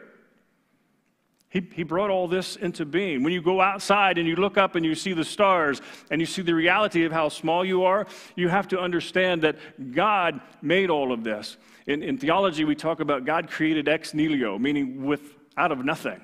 He, 1.55 1.64
he 1.73 1.85
brought 1.85 2.11
all 2.11 2.27
this 2.27 2.57
into 2.57 2.85
being. 2.85 3.23
When 3.23 3.33
you 3.33 3.40
go 3.40 3.61
outside 3.61 4.19
and 4.19 4.27
you 4.27 4.35
look 4.35 4.59
up 4.59 4.75
and 4.75 4.85
you 4.85 4.97
see 4.97 5.12
the 5.12 5.25
stars 5.25 5.81
and 6.11 6.21
you 6.21 6.27
see 6.27 6.43
the 6.43 6.53
reality 6.53 7.05
of 7.05 7.12
how 7.12 7.29
small 7.29 7.64
you 7.64 7.85
are, 7.85 8.09
you 8.35 8.49
have 8.49 8.67
to 8.69 8.81
understand 8.81 9.43
that 9.43 9.93
God 9.95 10.40
made 10.61 10.90
all 10.90 11.12
of 11.12 11.23
this. 11.23 11.57
In, 11.87 12.03
in 12.03 12.19
theology, 12.19 12.64
we 12.64 12.75
talk 12.75 12.99
about 12.99 13.25
God 13.25 13.49
created 13.49 13.88
ex 13.88 14.14
nihilo, 14.14 14.59
meaning 14.59 15.05
with 15.05 15.37
out 15.57 15.71
of 15.71 15.85
nothing. 15.85 16.21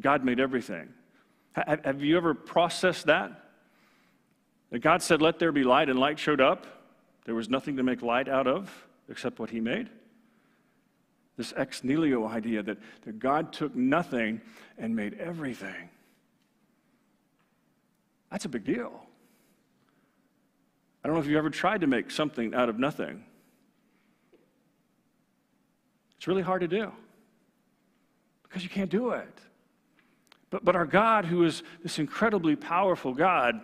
God 0.00 0.24
made 0.24 0.40
everything. 0.40 0.92
Ha- 1.54 1.76
have 1.84 2.02
you 2.02 2.16
ever 2.16 2.34
processed 2.34 3.06
that? 3.06 3.30
That 4.70 4.80
God 4.80 5.00
said, 5.00 5.22
Let 5.22 5.38
there 5.38 5.52
be 5.52 5.62
light, 5.62 5.88
and 5.88 5.96
light 5.96 6.18
showed 6.18 6.40
up. 6.40 6.66
There 7.24 7.36
was 7.36 7.48
nothing 7.48 7.76
to 7.76 7.84
make 7.84 8.02
light 8.02 8.28
out 8.28 8.48
of 8.48 8.84
except 9.08 9.38
what 9.38 9.50
He 9.50 9.60
made. 9.60 9.90
This 11.36 11.52
ex 11.56 11.82
nihilo 11.82 12.26
idea 12.26 12.62
that, 12.62 12.78
that 13.02 13.18
God 13.18 13.52
took 13.52 13.74
nothing 13.74 14.40
and 14.78 14.94
made 14.94 15.14
everything. 15.14 15.88
That's 18.30 18.44
a 18.44 18.48
big 18.48 18.64
deal. 18.64 19.04
I 21.02 21.08
don't 21.08 21.16
know 21.16 21.20
if 21.20 21.26
you've 21.26 21.36
ever 21.36 21.50
tried 21.50 21.82
to 21.82 21.86
make 21.86 22.10
something 22.10 22.54
out 22.54 22.68
of 22.68 22.78
nothing. 22.78 23.24
It's 26.16 26.26
really 26.26 26.42
hard 26.42 26.62
to 26.62 26.68
do 26.68 26.90
because 28.44 28.62
you 28.62 28.70
can't 28.70 28.90
do 28.90 29.10
it. 29.10 29.40
But, 30.50 30.64
but 30.64 30.76
our 30.76 30.86
God, 30.86 31.24
who 31.24 31.44
is 31.44 31.62
this 31.82 31.98
incredibly 31.98 32.56
powerful 32.56 33.12
God, 33.12 33.60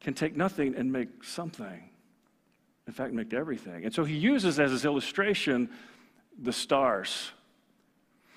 can 0.00 0.12
take 0.12 0.36
nothing 0.36 0.74
and 0.74 0.92
make 0.92 1.24
something. 1.24 1.88
In 2.86 2.92
fact, 2.92 3.14
make 3.14 3.32
everything. 3.32 3.84
And 3.84 3.94
so 3.94 4.04
he 4.04 4.14
uses 4.14 4.60
as 4.60 4.70
his 4.70 4.84
illustration 4.84 5.70
the 6.38 6.52
stars. 6.52 7.30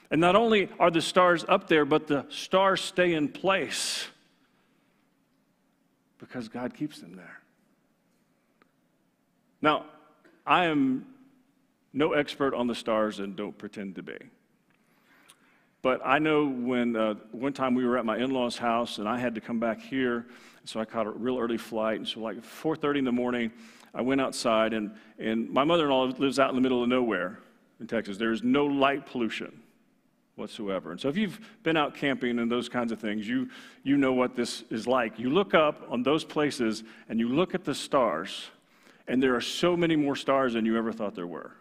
And 0.09 0.21
not 0.21 0.35
only 0.35 0.69
are 0.79 0.89
the 0.89 1.01
stars 1.01 1.43
up 1.47 1.67
there, 1.67 1.85
but 1.85 2.07
the 2.07 2.25
stars 2.29 2.81
stay 2.81 3.13
in 3.13 3.27
place 3.27 4.07
because 6.17 6.47
God 6.47 6.73
keeps 6.73 6.99
them 6.99 7.15
there. 7.15 7.41
Now, 9.61 9.85
I 10.45 10.65
am 10.65 11.05
no 11.93 12.13
expert 12.13 12.53
on 12.53 12.67
the 12.67 12.75
stars 12.75 13.19
and 13.19 13.35
don't 13.35 13.57
pretend 13.57 13.95
to 13.95 14.03
be. 14.03 14.17
But 15.81 16.01
I 16.05 16.19
know 16.19 16.47
when 16.47 16.95
uh, 16.95 17.15
one 17.31 17.53
time 17.53 17.75
we 17.75 17.85
were 17.85 17.97
at 17.97 18.05
my 18.05 18.17
in-laws' 18.17 18.57
house 18.57 18.97
and 18.97 19.07
I 19.07 19.17
had 19.17 19.35
to 19.35 19.41
come 19.41 19.59
back 19.59 19.79
here, 19.81 20.25
so 20.65 20.79
I 20.79 20.85
caught 20.85 21.07
a 21.07 21.11
real 21.11 21.37
early 21.37 21.57
flight. 21.57 21.97
And 21.97 22.07
so 22.07 22.19
like 22.19 22.37
4:30 22.37 22.99
in 22.99 23.05
the 23.05 23.11
morning, 23.11 23.51
I 23.93 24.01
went 24.01 24.21
outside 24.21 24.73
and, 24.73 24.91
and 25.17 25.49
my 25.49 25.63
mother-in-law 25.63 26.13
lives 26.17 26.39
out 26.39 26.49
in 26.49 26.55
the 26.55 26.61
middle 26.61 26.83
of 26.83 26.89
nowhere 26.89 27.39
in 27.79 27.87
Texas. 27.87 28.17
There 28.17 28.31
is 28.31 28.43
no 28.43 28.65
light 28.65 29.05
pollution 29.05 29.61
whatsoever. 30.35 30.91
And 30.91 31.01
so 31.01 31.09
if 31.09 31.17
you've 31.17 31.39
been 31.63 31.75
out 31.75 31.95
camping 31.95 32.39
and 32.39 32.51
those 32.51 32.69
kinds 32.69 32.91
of 32.91 32.99
things, 32.99 33.27
you, 33.27 33.49
you 33.83 33.97
know 33.97 34.13
what 34.13 34.35
this 34.35 34.63
is 34.69 34.87
like. 34.87 35.19
You 35.19 35.29
look 35.29 35.53
up 35.53 35.81
on 35.89 36.03
those 36.03 36.23
places 36.23 36.83
and 37.09 37.19
you 37.19 37.29
look 37.29 37.55
at 37.55 37.63
the 37.63 37.73
stars, 37.73 38.49
and 39.07 39.21
there 39.21 39.35
are 39.35 39.41
so 39.41 39.75
many 39.75 39.95
more 39.95 40.15
stars 40.15 40.53
than 40.53 40.65
you 40.65 40.77
ever 40.77 40.91
thought 40.91 41.15
there 41.15 41.27
were. 41.27 41.51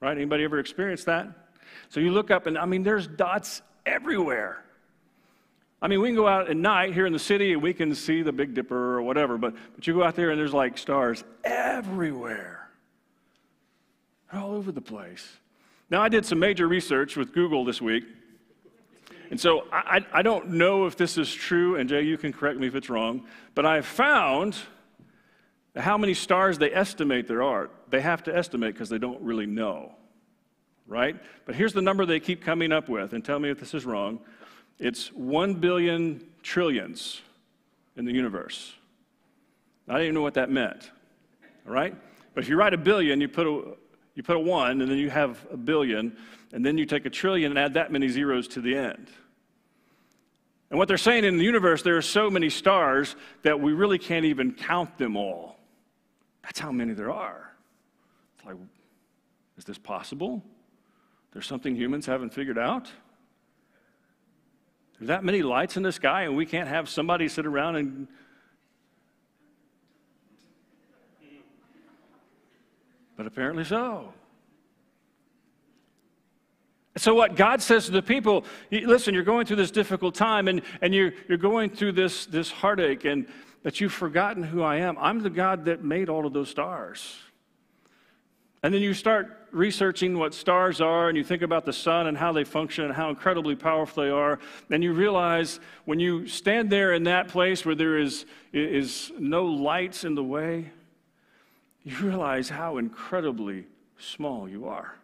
Right? 0.00 0.16
Anybody 0.16 0.44
ever 0.44 0.58
experienced 0.58 1.06
that? 1.06 1.28
So 1.88 2.00
you 2.00 2.10
look 2.10 2.30
up 2.30 2.46
and 2.46 2.56
I 2.56 2.64
mean 2.64 2.82
there's 2.82 3.06
dots 3.06 3.62
everywhere. 3.84 4.62
I 5.82 5.88
mean, 5.88 6.00
we 6.00 6.08
can 6.08 6.16
go 6.16 6.26
out 6.26 6.48
at 6.48 6.56
night 6.56 6.94
here 6.94 7.06
in 7.06 7.12
the 7.12 7.18
city 7.18 7.52
and 7.52 7.62
we 7.62 7.74
can 7.74 7.94
see 7.94 8.22
the 8.22 8.32
Big 8.32 8.54
Dipper 8.54 8.96
or 8.96 9.02
whatever, 9.02 9.36
but, 9.36 9.54
but 9.74 9.86
you 9.86 9.94
go 9.94 10.02
out 10.02 10.16
there 10.16 10.30
and 10.30 10.38
there's 10.38 10.54
like 10.54 10.78
stars 10.78 11.22
everywhere. 11.44 12.55
They're 14.30 14.40
all 14.40 14.52
over 14.52 14.72
the 14.72 14.80
place. 14.80 15.26
Now, 15.90 16.02
I 16.02 16.08
did 16.08 16.26
some 16.26 16.38
major 16.38 16.66
research 16.66 17.16
with 17.16 17.32
Google 17.32 17.64
this 17.64 17.80
week. 17.80 18.04
And 19.30 19.40
so 19.40 19.66
I, 19.72 20.04
I 20.12 20.22
don't 20.22 20.50
know 20.50 20.86
if 20.86 20.96
this 20.96 21.18
is 21.18 21.32
true, 21.32 21.76
and 21.76 21.88
Jay, 21.88 22.02
you 22.02 22.16
can 22.16 22.32
correct 22.32 22.58
me 22.58 22.66
if 22.66 22.74
it's 22.74 22.88
wrong, 22.88 23.24
but 23.54 23.66
I 23.66 23.80
found 23.80 24.56
how 25.74 25.98
many 25.98 26.14
stars 26.14 26.58
they 26.58 26.72
estimate 26.72 27.26
there 27.26 27.42
are. 27.42 27.70
They 27.90 28.00
have 28.00 28.22
to 28.24 28.36
estimate 28.36 28.74
because 28.74 28.88
they 28.88 28.98
don't 28.98 29.20
really 29.20 29.46
know, 29.46 29.94
right? 30.86 31.16
But 31.44 31.54
here's 31.54 31.72
the 31.72 31.82
number 31.82 32.06
they 32.06 32.20
keep 32.20 32.42
coming 32.42 32.72
up 32.72 32.88
with, 32.88 33.12
and 33.12 33.24
tell 33.24 33.38
me 33.38 33.50
if 33.50 33.58
this 33.58 33.74
is 33.74 33.84
wrong. 33.84 34.20
It's 34.78 35.12
1 35.12 35.54
billion 35.54 36.24
trillions 36.42 37.20
in 37.96 38.04
the 38.04 38.12
universe. 38.12 38.74
I 39.88 39.94
didn't 39.94 40.04
even 40.04 40.14
know 40.14 40.22
what 40.22 40.34
that 40.34 40.50
meant, 40.50 40.90
all 41.66 41.72
right? 41.72 41.94
But 42.34 42.44
if 42.44 42.50
you 42.50 42.56
write 42.56 42.74
a 42.74 42.78
billion, 42.78 43.20
you 43.20 43.28
put 43.28 43.46
a, 43.46 43.76
you 44.16 44.22
put 44.22 44.34
a 44.34 44.40
one, 44.40 44.80
and 44.80 44.90
then 44.90 44.98
you 44.98 45.10
have 45.10 45.46
a 45.52 45.56
billion, 45.56 46.16
and 46.52 46.64
then 46.64 46.78
you 46.78 46.86
take 46.86 47.06
a 47.06 47.10
trillion 47.10 47.52
and 47.52 47.58
add 47.58 47.74
that 47.74 47.92
many 47.92 48.08
zeros 48.08 48.48
to 48.48 48.60
the 48.60 48.74
end. 48.74 49.08
And 50.70 50.78
what 50.78 50.88
they're 50.88 50.98
saying 50.98 51.24
in 51.24 51.36
the 51.36 51.44
universe, 51.44 51.82
there 51.82 51.96
are 51.96 52.02
so 52.02 52.28
many 52.28 52.50
stars 52.50 53.14
that 53.42 53.60
we 53.60 53.72
really 53.72 53.98
can't 53.98 54.24
even 54.24 54.52
count 54.52 54.98
them 54.98 55.16
all. 55.16 55.58
That's 56.42 56.58
how 56.58 56.72
many 56.72 56.94
there 56.94 57.12
are. 57.12 57.52
It's 58.36 58.46
like, 58.46 58.56
is 59.58 59.64
this 59.64 59.78
possible? 59.78 60.42
There's 61.32 61.46
something 61.46 61.76
humans 61.76 62.06
haven't 62.06 62.32
figured 62.32 62.58
out? 62.58 62.90
There's 64.98 65.08
that 65.08 65.24
many 65.24 65.42
lights 65.42 65.76
in 65.76 65.82
the 65.82 65.92
sky, 65.92 66.22
and 66.22 66.36
we 66.36 66.46
can't 66.46 66.68
have 66.68 66.88
somebody 66.88 67.28
sit 67.28 67.44
around 67.44 67.76
and 67.76 68.08
But 73.16 73.26
apparently 73.26 73.64
so. 73.64 74.12
So, 76.98 77.14
what 77.14 77.36
God 77.36 77.60
says 77.60 77.86
to 77.86 77.92
the 77.92 78.02
people, 78.02 78.44
listen, 78.70 79.12
you're 79.12 79.22
going 79.22 79.46
through 79.46 79.56
this 79.56 79.70
difficult 79.70 80.14
time 80.14 80.48
and, 80.48 80.62
and 80.80 80.94
you're, 80.94 81.12
you're 81.28 81.36
going 81.36 81.68
through 81.68 81.92
this, 81.92 82.24
this 82.24 82.50
heartache, 82.50 83.04
and 83.04 83.26
that 83.64 83.80
you've 83.80 83.92
forgotten 83.92 84.42
who 84.42 84.62
I 84.62 84.76
am. 84.76 84.96
I'm 84.98 85.22
the 85.22 85.30
God 85.30 85.66
that 85.66 85.84
made 85.84 86.08
all 86.08 86.24
of 86.24 86.32
those 86.32 86.48
stars. 86.48 87.18
And 88.62 88.72
then 88.72 88.80
you 88.80 88.94
start 88.94 89.48
researching 89.52 90.18
what 90.18 90.32
stars 90.32 90.80
are, 90.80 91.08
and 91.08 91.18
you 91.18 91.24
think 91.24 91.42
about 91.42 91.66
the 91.66 91.72
sun 91.72 92.06
and 92.06 92.16
how 92.16 92.32
they 92.32 92.44
function 92.44 92.84
and 92.84 92.94
how 92.94 93.10
incredibly 93.10 93.54
powerful 93.54 94.02
they 94.02 94.10
are. 94.10 94.38
And 94.70 94.82
you 94.82 94.92
realize 94.92 95.60
when 95.84 96.00
you 96.00 96.26
stand 96.26 96.70
there 96.70 96.94
in 96.94 97.04
that 97.04 97.28
place 97.28 97.66
where 97.66 97.74
there 97.74 97.98
is, 97.98 98.24
is 98.52 99.12
no 99.18 99.44
lights 99.44 100.04
in 100.04 100.14
the 100.14 100.24
way, 100.24 100.70
you 101.86 101.96
realize 101.98 102.48
how 102.48 102.78
incredibly 102.78 103.64
small 103.96 104.48
you 104.48 104.66
are. 104.66 104.96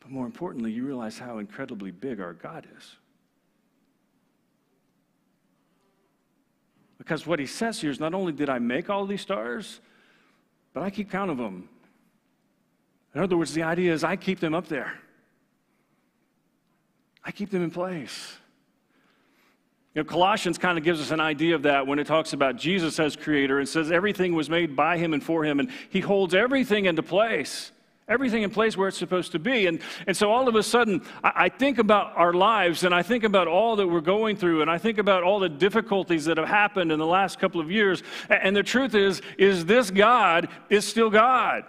But 0.00 0.10
more 0.10 0.26
importantly, 0.26 0.72
you 0.72 0.84
realize 0.84 1.16
how 1.16 1.38
incredibly 1.38 1.92
big 1.92 2.20
our 2.20 2.32
God 2.32 2.66
is. 2.76 2.96
Because 6.98 7.24
what 7.24 7.38
he 7.38 7.46
says 7.46 7.80
here 7.80 7.90
is 7.90 8.00
not 8.00 8.14
only 8.14 8.32
did 8.32 8.48
I 8.48 8.58
make 8.58 8.90
all 8.90 9.06
these 9.06 9.20
stars, 9.20 9.80
but 10.72 10.82
I 10.82 10.90
keep 10.90 11.08
count 11.08 11.30
of 11.30 11.38
them. 11.38 11.68
In 13.14 13.20
other 13.20 13.36
words, 13.36 13.54
the 13.54 13.62
idea 13.62 13.92
is 13.92 14.02
I 14.02 14.16
keep 14.16 14.40
them 14.40 14.56
up 14.56 14.66
there. 14.66 14.92
I 17.24 17.30
keep 17.30 17.50
them 17.50 17.62
in 17.62 17.70
place. 17.70 18.38
You 19.94 20.02
know, 20.02 20.08
Colossians 20.08 20.58
kind 20.58 20.76
of 20.76 20.82
gives 20.82 21.00
us 21.00 21.12
an 21.12 21.20
idea 21.20 21.54
of 21.54 21.62
that 21.62 21.86
when 21.86 22.00
it 22.00 22.06
talks 22.06 22.32
about 22.32 22.56
Jesus 22.56 22.98
as 22.98 23.14
creator 23.14 23.60
and 23.60 23.68
says 23.68 23.92
everything 23.92 24.34
was 24.34 24.50
made 24.50 24.74
by 24.74 24.98
him 24.98 25.14
and 25.14 25.22
for 25.22 25.44
him, 25.44 25.60
and 25.60 25.70
he 25.88 26.00
holds 26.00 26.34
everything 26.34 26.86
into 26.86 27.02
place. 27.02 27.70
Everything 28.06 28.42
in 28.42 28.50
place 28.50 28.76
where 28.76 28.88
it's 28.88 28.98
supposed 28.98 29.32
to 29.32 29.38
be. 29.38 29.66
And, 29.66 29.80
and 30.06 30.14
so 30.14 30.30
all 30.30 30.46
of 30.46 30.56
a 30.56 30.62
sudden, 30.62 31.00
I, 31.22 31.32
I 31.44 31.48
think 31.48 31.78
about 31.78 32.12
our 32.16 32.34
lives 32.34 32.84
and 32.84 32.94
I 32.94 33.02
think 33.02 33.24
about 33.24 33.48
all 33.48 33.76
that 33.76 33.86
we're 33.86 34.02
going 34.02 34.36
through 34.36 34.60
and 34.60 34.70
I 34.70 34.76
think 34.76 34.98
about 34.98 35.22
all 35.22 35.40
the 35.40 35.48
difficulties 35.48 36.26
that 36.26 36.36
have 36.36 36.48
happened 36.48 36.92
in 36.92 36.98
the 36.98 37.06
last 37.06 37.38
couple 37.38 37.62
of 37.62 37.70
years. 37.70 38.02
And, 38.28 38.40
and 38.42 38.56
the 38.56 38.62
truth 38.62 38.94
is, 38.94 39.22
is 39.38 39.64
this 39.64 39.90
God 39.90 40.48
is 40.68 40.84
still 40.84 41.08
God. 41.08 41.64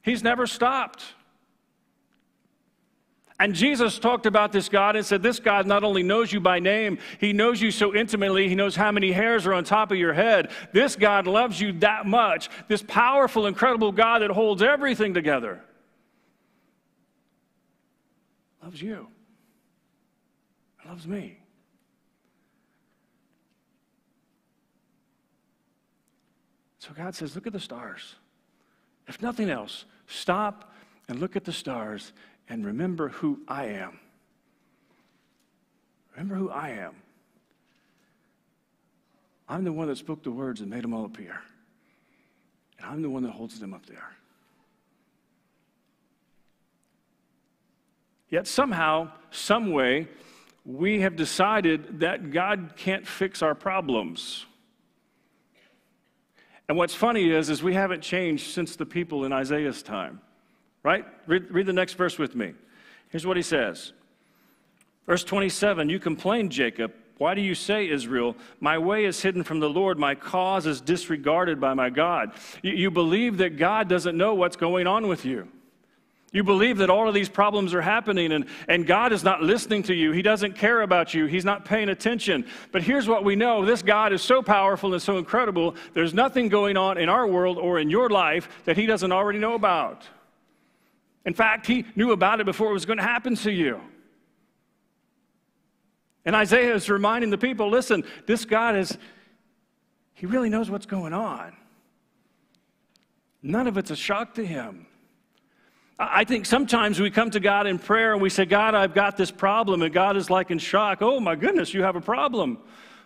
He's 0.00 0.22
never 0.22 0.46
stopped. 0.46 1.04
And 3.44 3.54
Jesus 3.54 3.98
talked 3.98 4.24
about 4.24 4.52
this 4.52 4.70
God 4.70 4.96
and 4.96 5.04
said, 5.04 5.22
This 5.22 5.38
God 5.38 5.66
not 5.66 5.84
only 5.84 6.02
knows 6.02 6.32
you 6.32 6.40
by 6.40 6.60
name, 6.60 6.96
He 7.20 7.34
knows 7.34 7.60
you 7.60 7.70
so 7.70 7.94
intimately, 7.94 8.48
He 8.48 8.54
knows 8.54 8.74
how 8.74 8.90
many 8.90 9.12
hairs 9.12 9.46
are 9.46 9.52
on 9.52 9.64
top 9.64 9.92
of 9.92 9.98
your 9.98 10.14
head. 10.14 10.50
This 10.72 10.96
God 10.96 11.26
loves 11.26 11.60
you 11.60 11.72
that 11.80 12.06
much. 12.06 12.48
This 12.68 12.82
powerful, 12.82 13.44
incredible 13.46 13.92
God 13.92 14.22
that 14.22 14.30
holds 14.30 14.62
everything 14.62 15.12
together 15.12 15.60
loves 18.62 18.80
you, 18.80 19.08
loves 20.88 21.06
me. 21.06 21.38
So 26.78 26.94
God 26.96 27.14
says, 27.14 27.34
Look 27.34 27.46
at 27.46 27.52
the 27.52 27.60
stars. 27.60 28.14
If 29.06 29.20
nothing 29.20 29.50
else, 29.50 29.84
stop 30.06 30.72
and 31.08 31.20
look 31.20 31.36
at 31.36 31.44
the 31.44 31.52
stars 31.52 32.14
and 32.48 32.64
remember 32.64 33.08
who 33.08 33.40
I 33.48 33.66
am. 33.66 33.98
Remember 36.12 36.34
who 36.36 36.50
I 36.50 36.70
am. 36.70 36.94
I'm 39.48 39.64
the 39.64 39.72
one 39.72 39.88
that 39.88 39.98
spoke 39.98 40.22
the 40.22 40.30
words 40.30 40.60
and 40.60 40.70
made 40.70 40.82
them 40.82 40.94
all 40.94 41.04
appear. 41.04 41.40
And 42.78 42.88
I'm 42.88 43.02
the 43.02 43.10
one 43.10 43.22
that 43.24 43.32
holds 43.32 43.58
them 43.58 43.74
up 43.74 43.86
there. 43.86 44.10
Yet 48.30 48.46
somehow, 48.46 49.12
some 49.30 49.70
way, 49.72 50.08
we 50.64 51.00
have 51.00 51.14
decided 51.14 52.00
that 52.00 52.30
God 52.30 52.72
can't 52.76 53.06
fix 53.06 53.42
our 53.42 53.54
problems. 53.54 54.46
And 56.68 56.78
what's 56.78 56.94
funny 56.94 57.30
is, 57.30 57.50
is 57.50 57.62
we 57.62 57.74
haven't 57.74 58.00
changed 58.00 58.52
since 58.52 58.76
the 58.76 58.86
people 58.86 59.24
in 59.24 59.32
Isaiah's 59.32 59.82
time, 59.82 60.20
right? 60.84 61.04
Read, 61.26 61.50
read 61.50 61.66
the 61.66 61.72
next 61.72 61.94
verse 61.94 62.18
with 62.18 62.36
me. 62.36 62.52
Here's 63.08 63.26
what 63.26 63.36
he 63.36 63.42
says. 63.42 63.92
Verse 65.06 65.24
27 65.24 65.88
You 65.88 65.98
complain, 65.98 66.50
Jacob. 66.50 66.92
Why 67.18 67.34
do 67.34 67.40
you 67.40 67.54
say, 67.54 67.88
Israel, 67.88 68.36
my 68.58 68.76
way 68.76 69.04
is 69.04 69.22
hidden 69.22 69.44
from 69.44 69.60
the 69.60 69.70
Lord, 69.70 70.00
my 70.00 70.16
cause 70.16 70.66
is 70.66 70.80
disregarded 70.80 71.60
by 71.60 71.72
my 71.72 71.88
God? 71.88 72.32
You, 72.60 72.72
you 72.72 72.90
believe 72.90 73.36
that 73.36 73.56
God 73.56 73.88
doesn't 73.88 74.16
know 74.16 74.34
what's 74.34 74.56
going 74.56 74.88
on 74.88 75.06
with 75.06 75.24
you. 75.24 75.48
You 76.32 76.42
believe 76.42 76.78
that 76.78 76.90
all 76.90 77.06
of 77.06 77.14
these 77.14 77.28
problems 77.28 77.72
are 77.72 77.80
happening 77.80 78.32
and, 78.32 78.46
and 78.66 78.84
God 78.84 79.12
is 79.12 79.22
not 79.22 79.40
listening 79.40 79.84
to 79.84 79.94
you. 79.94 80.10
He 80.10 80.22
doesn't 80.22 80.56
care 80.56 80.82
about 80.82 81.14
you. 81.14 81.26
He's 81.26 81.44
not 81.44 81.64
paying 81.64 81.88
attention. 81.88 82.44
But 82.72 82.82
here's 82.82 83.06
what 83.06 83.22
we 83.22 83.36
know 83.36 83.64
this 83.64 83.82
God 83.82 84.12
is 84.12 84.20
so 84.20 84.42
powerful 84.42 84.92
and 84.92 85.00
so 85.00 85.16
incredible, 85.16 85.76
there's 85.92 86.12
nothing 86.12 86.48
going 86.48 86.76
on 86.76 86.98
in 86.98 87.08
our 87.08 87.28
world 87.28 87.58
or 87.58 87.78
in 87.78 87.88
your 87.88 88.10
life 88.10 88.48
that 88.64 88.76
He 88.76 88.86
doesn't 88.86 89.12
already 89.12 89.38
know 89.38 89.54
about. 89.54 90.02
In 91.24 91.34
fact, 91.34 91.66
He 91.66 91.84
knew 91.94 92.12
about 92.12 92.40
it 92.40 92.46
before 92.46 92.70
it 92.70 92.74
was 92.74 92.86
going 92.86 92.98
to 92.98 93.04
happen 93.04 93.34
to 93.36 93.52
you. 93.52 93.80
And 96.24 96.34
Isaiah 96.34 96.74
is 96.74 96.88
reminding 96.88 97.30
the 97.30 97.38
people 97.38 97.68
listen, 97.68 98.04
this 98.26 98.44
God 98.44 98.76
is, 98.76 98.96
He 100.14 100.26
really 100.26 100.48
knows 100.48 100.70
what's 100.70 100.86
going 100.86 101.12
on. 101.12 101.54
None 103.42 103.66
of 103.66 103.76
it's 103.76 103.90
a 103.90 103.96
shock 103.96 104.34
to 104.34 104.46
Him. 104.46 104.86
I 105.98 106.24
think 106.24 106.44
sometimes 106.44 106.98
we 106.98 107.10
come 107.10 107.30
to 107.30 107.40
God 107.40 107.66
in 107.66 107.78
prayer 107.78 108.14
and 108.14 108.20
we 108.20 108.28
say, 108.28 108.44
God, 108.44 108.74
I've 108.74 108.94
got 108.94 109.16
this 109.16 109.30
problem. 109.30 109.82
And 109.82 109.92
God 109.94 110.16
is 110.16 110.28
like 110.28 110.50
in 110.50 110.58
shock. 110.58 110.98
Oh, 111.02 111.20
my 111.20 111.36
goodness, 111.36 111.72
you 111.72 111.82
have 111.82 111.94
a 111.94 112.00
problem. 112.00 112.58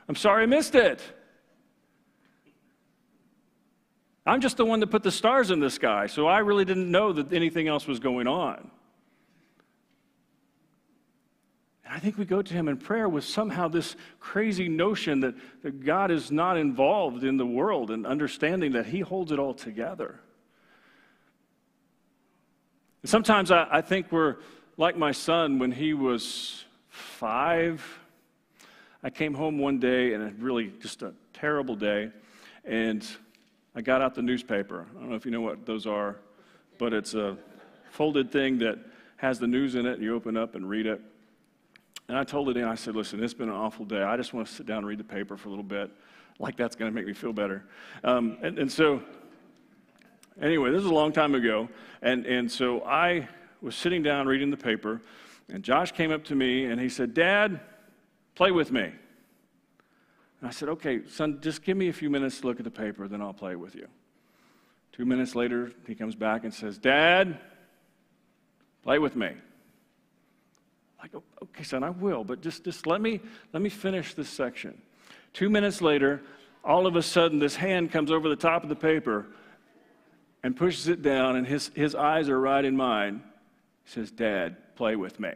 I'm 0.08 0.16
sorry 0.16 0.44
I 0.44 0.46
missed 0.46 0.74
it. 0.74 1.02
I'm 4.28 4.42
just 4.42 4.58
the 4.58 4.64
one 4.66 4.80
that 4.80 4.88
put 4.88 5.02
the 5.02 5.10
stars 5.10 5.50
in 5.50 5.58
the 5.58 5.70
sky, 5.70 6.06
so 6.06 6.26
I 6.26 6.40
really 6.40 6.66
didn't 6.66 6.90
know 6.90 7.14
that 7.14 7.32
anything 7.32 7.66
else 7.66 7.86
was 7.86 7.98
going 7.98 8.26
on. 8.26 8.70
And 11.86 11.94
I 11.94 11.98
think 11.98 12.18
we 12.18 12.26
go 12.26 12.42
to 12.42 12.54
him 12.54 12.68
in 12.68 12.76
prayer 12.76 13.08
with 13.08 13.24
somehow 13.24 13.68
this 13.68 13.96
crazy 14.20 14.68
notion 14.68 15.20
that, 15.20 15.34
that 15.62 15.82
God 15.82 16.10
is 16.10 16.30
not 16.30 16.58
involved 16.58 17.24
in 17.24 17.38
the 17.38 17.46
world 17.46 17.90
and 17.90 18.06
understanding 18.06 18.72
that 18.72 18.84
he 18.84 19.00
holds 19.00 19.32
it 19.32 19.38
all 19.38 19.54
together. 19.54 20.20
And 23.02 23.08
sometimes 23.08 23.50
I, 23.50 23.66
I 23.70 23.80
think 23.80 24.12
we're 24.12 24.36
like 24.76 24.98
my 24.98 25.12
son 25.12 25.58
when 25.58 25.72
he 25.72 25.94
was 25.94 26.66
five. 26.90 27.82
I 29.02 29.08
came 29.08 29.32
home 29.32 29.58
one 29.58 29.78
day 29.78 30.12
and 30.12 30.22
it 30.22 30.34
really 30.38 30.70
just 30.80 31.00
a 31.00 31.14
terrible 31.32 31.76
day, 31.76 32.10
and 32.66 33.08
I 33.74 33.80
got 33.80 34.02
out 34.02 34.14
the 34.14 34.22
newspaper. 34.22 34.86
I 34.96 35.00
don't 35.00 35.10
know 35.10 35.16
if 35.16 35.24
you 35.24 35.30
know 35.30 35.40
what 35.40 35.66
those 35.66 35.86
are, 35.86 36.16
but 36.78 36.92
it's 36.92 37.14
a 37.14 37.36
folded 37.90 38.30
thing 38.32 38.58
that 38.58 38.78
has 39.16 39.38
the 39.38 39.46
news 39.46 39.74
in 39.74 39.86
it, 39.86 39.94
and 39.94 40.02
you 40.02 40.14
open 40.14 40.36
up 40.36 40.54
and 40.54 40.68
read 40.68 40.86
it. 40.86 41.00
And 42.08 42.16
I 42.16 42.24
told 42.24 42.48
it, 42.48 42.56
and 42.56 42.66
I 42.66 42.74
said, 42.74 42.96
listen, 42.96 43.22
it's 43.22 43.34
been 43.34 43.48
an 43.48 43.54
awful 43.54 43.84
day. 43.84 44.02
I 44.02 44.16
just 44.16 44.32
want 44.32 44.46
to 44.46 44.52
sit 44.52 44.66
down 44.66 44.78
and 44.78 44.86
read 44.86 44.98
the 44.98 45.04
paper 45.04 45.36
for 45.36 45.48
a 45.48 45.50
little 45.50 45.64
bit. 45.64 45.90
Like 46.38 46.56
that's 46.56 46.76
going 46.76 46.90
to 46.90 46.94
make 46.94 47.06
me 47.06 47.12
feel 47.12 47.32
better. 47.32 47.64
Um, 48.04 48.38
and, 48.42 48.58
and 48.58 48.70
so 48.70 49.02
Anyway, 50.40 50.70
this 50.70 50.80
is 50.80 50.86
a 50.86 50.94
long 50.94 51.10
time 51.10 51.34
ago. 51.34 51.68
And, 52.00 52.24
and 52.24 52.50
so 52.50 52.82
I 52.84 53.28
was 53.60 53.74
sitting 53.74 54.04
down 54.04 54.28
reading 54.28 54.50
the 54.50 54.56
paper, 54.56 55.00
and 55.48 55.64
Josh 55.64 55.90
came 55.90 56.12
up 56.12 56.24
to 56.24 56.36
me 56.36 56.66
and 56.66 56.80
he 56.80 56.88
said, 56.88 57.12
Dad, 57.12 57.60
play 58.36 58.52
with 58.52 58.70
me. 58.70 58.92
And 60.40 60.48
I 60.48 60.52
said, 60.52 60.68
Okay, 60.68 61.00
son, 61.08 61.38
just 61.40 61.62
give 61.62 61.76
me 61.76 61.88
a 61.88 61.92
few 61.92 62.10
minutes 62.10 62.40
to 62.40 62.46
look 62.46 62.58
at 62.58 62.64
the 62.64 62.70
paper, 62.70 63.08
then 63.08 63.20
I'll 63.20 63.32
play 63.32 63.56
with 63.56 63.74
you. 63.74 63.88
Two 64.92 65.04
minutes 65.04 65.34
later, 65.34 65.72
he 65.86 65.94
comes 65.94 66.14
back 66.14 66.44
and 66.44 66.52
says, 66.52 66.78
Dad, 66.78 67.38
play 68.82 68.98
with 68.98 69.14
me. 69.16 69.28
I 70.98 71.02
Like, 71.02 71.22
okay, 71.42 71.62
son, 71.62 71.84
I 71.84 71.90
will, 71.90 72.24
but 72.24 72.40
just, 72.40 72.64
just 72.64 72.86
let 72.86 73.00
me 73.00 73.20
let 73.52 73.62
me 73.62 73.68
finish 73.68 74.14
this 74.14 74.28
section. 74.28 74.80
Two 75.32 75.50
minutes 75.50 75.80
later, 75.80 76.22
all 76.64 76.86
of 76.86 76.96
a 76.96 77.02
sudden, 77.02 77.38
this 77.38 77.56
hand 77.56 77.92
comes 77.92 78.10
over 78.10 78.28
the 78.28 78.36
top 78.36 78.62
of 78.62 78.68
the 78.68 78.76
paper 78.76 79.26
and 80.42 80.56
pushes 80.56 80.88
it 80.88 81.02
down, 81.02 81.36
and 81.36 81.46
his, 81.46 81.70
his 81.74 81.94
eyes 81.94 82.28
are 82.28 82.40
right 82.40 82.64
in 82.64 82.76
mine. 82.76 83.22
He 83.84 83.90
says, 83.90 84.10
Dad, 84.10 84.56
play 84.76 84.96
with 84.96 85.18
me. 85.18 85.32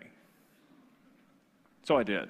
So 1.84 1.96
I 1.96 2.02
did. 2.02 2.28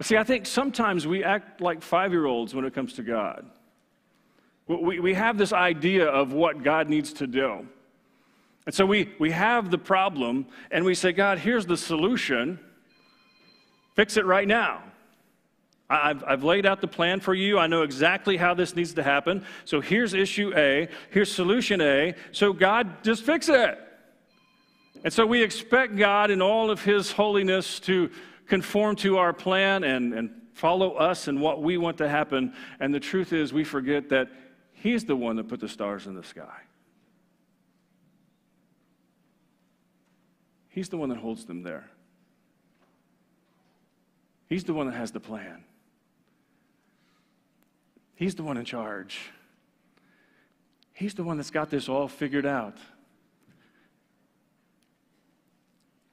But 0.00 0.06
see, 0.06 0.16
I 0.16 0.24
think 0.24 0.46
sometimes 0.46 1.06
we 1.06 1.22
act 1.22 1.60
like 1.60 1.82
five 1.82 2.10
year 2.10 2.24
olds 2.24 2.54
when 2.54 2.64
it 2.64 2.72
comes 2.72 2.94
to 2.94 3.02
God. 3.02 3.44
We, 4.66 4.98
we 4.98 5.12
have 5.12 5.36
this 5.36 5.52
idea 5.52 6.08
of 6.08 6.32
what 6.32 6.62
God 6.62 6.88
needs 6.88 7.12
to 7.12 7.26
do. 7.26 7.68
And 8.64 8.74
so 8.74 8.86
we, 8.86 9.12
we 9.18 9.30
have 9.32 9.70
the 9.70 9.76
problem, 9.76 10.46
and 10.70 10.86
we 10.86 10.94
say, 10.94 11.12
God, 11.12 11.38
here's 11.38 11.66
the 11.66 11.76
solution. 11.76 12.58
Fix 13.94 14.16
it 14.16 14.24
right 14.24 14.48
now. 14.48 14.82
I've, 15.90 16.24
I've 16.26 16.44
laid 16.44 16.64
out 16.64 16.80
the 16.80 16.88
plan 16.88 17.20
for 17.20 17.34
you. 17.34 17.58
I 17.58 17.66
know 17.66 17.82
exactly 17.82 18.38
how 18.38 18.54
this 18.54 18.74
needs 18.74 18.94
to 18.94 19.02
happen. 19.02 19.44
So 19.66 19.82
here's 19.82 20.14
issue 20.14 20.50
A, 20.56 20.88
here's 21.10 21.30
solution 21.30 21.82
A. 21.82 22.14
So 22.32 22.54
God, 22.54 23.04
just 23.04 23.22
fix 23.22 23.50
it. 23.50 23.78
And 25.04 25.12
so 25.12 25.26
we 25.26 25.42
expect 25.42 25.96
God 25.96 26.30
in 26.30 26.40
all 26.40 26.70
of 26.70 26.82
His 26.82 27.12
holiness 27.12 27.78
to 27.80 28.10
conform 28.50 28.96
to 28.96 29.16
our 29.16 29.32
plan 29.32 29.84
and, 29.84 30.12
and 30.12 30.30
follow 30.52 30.92
us 30.92 31.28
and 31.28 31.40
what 31.40 31.62
we 31.62 31.78
want 31.78 31.96
to 31.96 32.08
happen. 32.08 32.52
And 32.80 32.92
the 32.92 33.00
truth 33.00 33.32
is, 33.32 33.54
we 33.54 33.64
forget 33.64 34.10
that 34.10 34.28
He's 34.80 35.04
the 35.04 35.14
one 35.14 35.36
that 35.36 35.46
put 35.46 35.60
the 35.60 35.68
stars 35.68 36.06
in 36.06 36.14
the 36.14 36.22
sky. 36.22 36.62
He's 40.70 40.88
the 40.88 40.96
one 40.96 41.10
that 41.10 41.18
holds 41.18 41.44
them 41.44 41.62
there. 41.62 41.90
He's 44.48 44.64
the 44.64 44.72
one 44.72 44.86
that 44.86 44.96
has 44.96 45.12
the 45.12 45.20
plan. 45.20 45.64
He's 48.14 48.34
the 48.34 48.42
one 48.42 48.56
in 48.56 48.64
charge. 48.64 49.30
He's 50.94 51.12
the 51.12 51.24
one 51.24 51.36
that's 51.36 51.50
got 51.50 51.68
this 51.68 51.86
all 51.86 52.08
figured 52.08 52.46
out. 52.46 52.78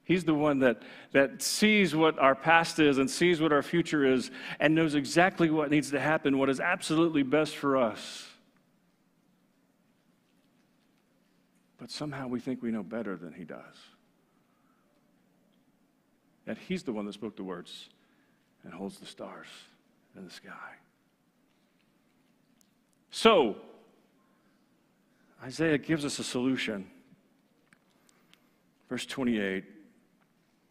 He's 0.08 0.24
the 0.24 0.34
one 0.34 0.60
that, 0.60 0.80
that 1.12 1.42
sees 1.42 1.94
what 1.94 2.18
our 2.18 2.34
past 2.34 2.78
is 2.78 2.96
and 2.96 3.10
sees 3.10 3.42
what 3.42 3.52
our 3.52 3.62
future 3.62 4.10
is 4.10 4.30
and 4.58 4.74
knows 4.74 4.94
exactly 4.94 5.50
what 5.50 5.70
needs 5.70 5.90
to 5.90 6.00
happen, 6.00 6.38
what 6.38 6.48
is 6.48 6.60
absolutely 6.60 7.22
best 7.22 7.54
for 7.54 7.76
us. 7.76 8.26
But 11.76 11.90
somehow 11.90 12.26
we 12.26 12.40
think 12.40 12.62
we 12.62 12.70
know 12.70 12.82
better 12.82 13.16
than 13.16 13.34
he 13.34 13.44
does. 13.44 13.60
That 16.46 16.56
he's 16.56 16.84
the 16.84 16.92
one 16.94 17.04
that 17.04 17.12
spoke 17.12 17.36
the 17.36 17.44
words 17.44 17.90
and 18.64 18.72
holds 18.72 18.98
the 18.98 19.06
stars 19.06 19.48
in 20.16 20.24
the 20.24 20.30
sky. 20.30 20.76
So, 23.10 23.56
Isaiah 25.44 25.76
gives 25.76 26.06
us 26.06 26.18
a 26.18 26.24
solution. 26.24 26.86
Verse 28.88 29.04
28 29.04 29.64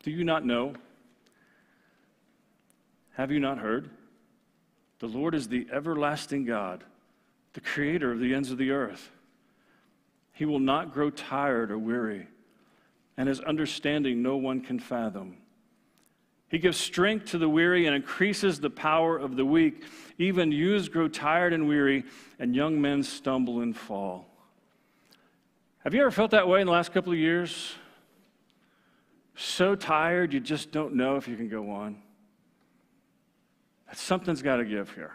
Do 0.07 0.13
you 0.13 0.23
not 0.23 0.45
know? 0.45 0.71
Have 3.17 3.29
you 3.29 3.41
not 3.41 3.57
heard? 3.57 3.89
The 4.99 5.07
Lord 5.07 5.35
is 5.35 5.49
the 5.49 5.67
everlasting 5.69 6.45
God, 6.45 6.85
the 7.51 7.59
creator 7.59 8.13
of 8.13 8.21
the 8.21 8.33
ends 8.33 8.49
of 8.49 8.57
the 8.57 8.71
earth. 8.71 9.11
He 10.31 10.45
will 10.45 10.61
not 10.61 10.93
grow 10.93 11.09
tired 11.09 11.71
or 11.71 11.77
weary, 11.77 12.25
and 13.17 13.27
his 13.27 13.41
understanding 13.41 14.21
no 14.21 14.37
one 14.37 14.61
can 14.61 14.79
fathom. 14.79 15.39
He 16.47 16.57
gives 16.57 16.77
strength 16.77 17.25
to 17.31 17.37
the 17.37 17.49
weary 17.49 17.85
and 17.85 17.93
increases 17.93 18.61
the 18.61 18.69
power 18.69 19.17
of 19.17 19.35
the 19.35 19.43
weak. 19.43 19.83
Even 20.17 20.53
youths 20.53 20.87
grow 20.87 21.09
tired 21.09 21.51
and 21.51 21.67
weary, 21.67 22.05
and 22.39 22.55
young 22.55 22.79
men 22.79 23.03
stumble 23.03 23.59
and 23.59 23.75
fall. 23.75 24.25
Have 25.79 25.93
you 25.93 25.99
ever 25.99 26.11
felt 26.11 26.31
that 26.31 26.47
way 26.47 26.61
in 26.61 26.65
the 26.65 26.71
last 26.71 26.93
couple 26.93 27.11
of 27.11 27.19
years? 27.19 27.75
So 29.39 29.75
tired, 29.75 30.33
you 30.33 30.39
just 30.39 30.71
don't 30.71 30.95
know 30.95 31.15
if 31.15 31.27
you 31.27 31.35
can 31.35 31.47
go 31.47 31.69
on. 31.69 32.01
Something's 33.93 34.41
got 34.41 34.57
to 34.57 34.65
give 34.65 34.93
here. 34.95 35.13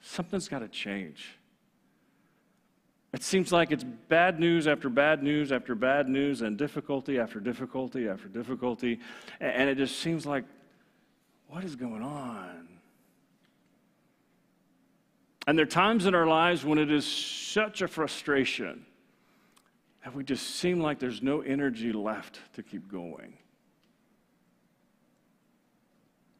Something's 0.00 0.48
got 0.48 0.58
to 0.58 0.68
change. 0.68 1.38
It 3.12 3.22
seems 3.22 3.52
like 3.52 3.70
it's 3.70 3.84
bad 3.84 4.40
news 4.40 4.66
after 4.66 4.88
bad 4.88 5.22
news 5.22 5.52
after 5.52 5.76
bad 5.76 6.08
news 6.08 6.42
and 6.42 6.58
difficulty 6.58 7.20
after 7.20 7.38
difficulty 7.38 8.08
after 8.08 8.26
difficulty. 8.26 8.98
And 9.38 9.70
it 9.70 9.76
just 9.76 10.00
seems 10.00 10.26
like, 10.26 10.44
what 11.46 11.62
is 11.62 11.76
going 11.76 12.02
on? 12.02 12.66
And 15.46 15.56
there 15.56 15.62
are 15.62 15.66
times 15.66 16.06
in 16.06 16.14
our 16.16 16.26
lives 16.26 16.64
when 16.64 16.78
it 16.78 16.90
is 16.90 17.06
such 17.06 17.82
a 17.82 17.88
frustration 17.88 18.84
That 20.04 20.14
we 20.14 20.24
just 20.24 20.56
seem 20.56 20.80
like 20.80 20.98
there's 20.98 21.22
no 21.22 21.40
energy 21.40 21.92
left 21.92 22.40
to 22.54 22.62
keep 22.62 22.90
going. 22.90 23.34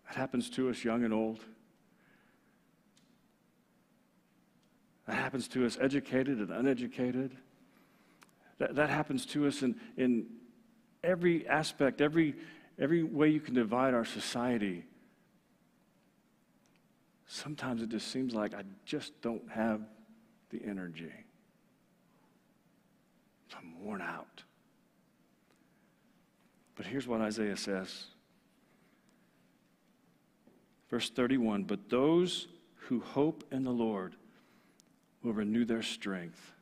That 0.06 0.16
happens 0.16 0.50
to 0.50 0.68
us, 0.68 0.82
young 0.82 1.04
and 1.04 1.14
old. 1.14 1.40
That 5.06 5.14
happens 5.14 5.48
to 5.48 5.64
us, 5.64 5.78
educated 5.80 6.38
and 6.38 6.50
uneducated. 6.50 7.36
That, 8.58 8.74
that 8.76 8.90
happens 8.90 9.26
to 9.26 9.46
us 9.46 9.62
in, 9.62 9.76
in 9.96 10.26
every 11.02 11.46
aspect, 11.48 12.00
every, 12.00 12.34
every 12.78 13.02
way 13.02 13.28
you 13.28 13.40
can 13.40 13.54
divide 13.54 13.94
our 13.94 14.04
society. 14.04 14.84
Sometimes 17.26 17.82
it 17.82 17.88
just 17.88 18.08
seems 18.08 18.34
like 18.34 18.54
I 18.54 18.62
just 18.84 19.20
don't 19.22 19.50
have 19.50 19.80
the 20.50 20.60
energy. 20.64 21.12
I'm 23.56 23.84
worn 23.84 24.00
out. 24.00 24.42
But 26.74 26.86
here's 26.86 27.06
what 27.06 27.20
Isaiah 27.20 27.56
says. 27.56 28.06
Verse 30.90 31.10
31 31.10 31.64
But 31.64 31.88
those 31.88 32.48
who 32.76 33.00
hope 33.00 33.44
in 33.50 33.64
the 33.64 33.70
Lord 33.70 34.14
will 35.22 35.32
renew 35.32 35.64
their 35.64 35.82
strength. 35.82 36.52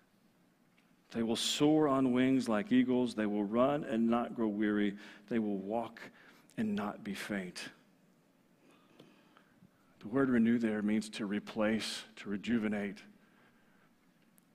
They 1.13 1.23
will 1.23 1.37
soar 1.37 1.89
on 1.89 2.13
wings 2.13 2.49
like 2.49 2.71
eagles. 2.71 3.15
They 3.15 3.27
will 3.27 3.45
run 3.45 3.85
and 3.85 4.09
not 4.09 4.37
grow 4.37 4.47
weary. 4.47 4.95
They 5.29 5.41
will 5.41 5.57
walk 5.57 6.01
and 6.57 6.77
not 6.77 7.03
be 7.03 7.15
faint. 7.15 7.71
The 10.01 10.09
word 10.09 10.31
renew 10.31 10.59
there 10.59 10.83
means 10.83 11.09
to 11.11 11.27
replace, 11.27 12.05
to 12.17 12.31
rejuvenate. 12.31 12.99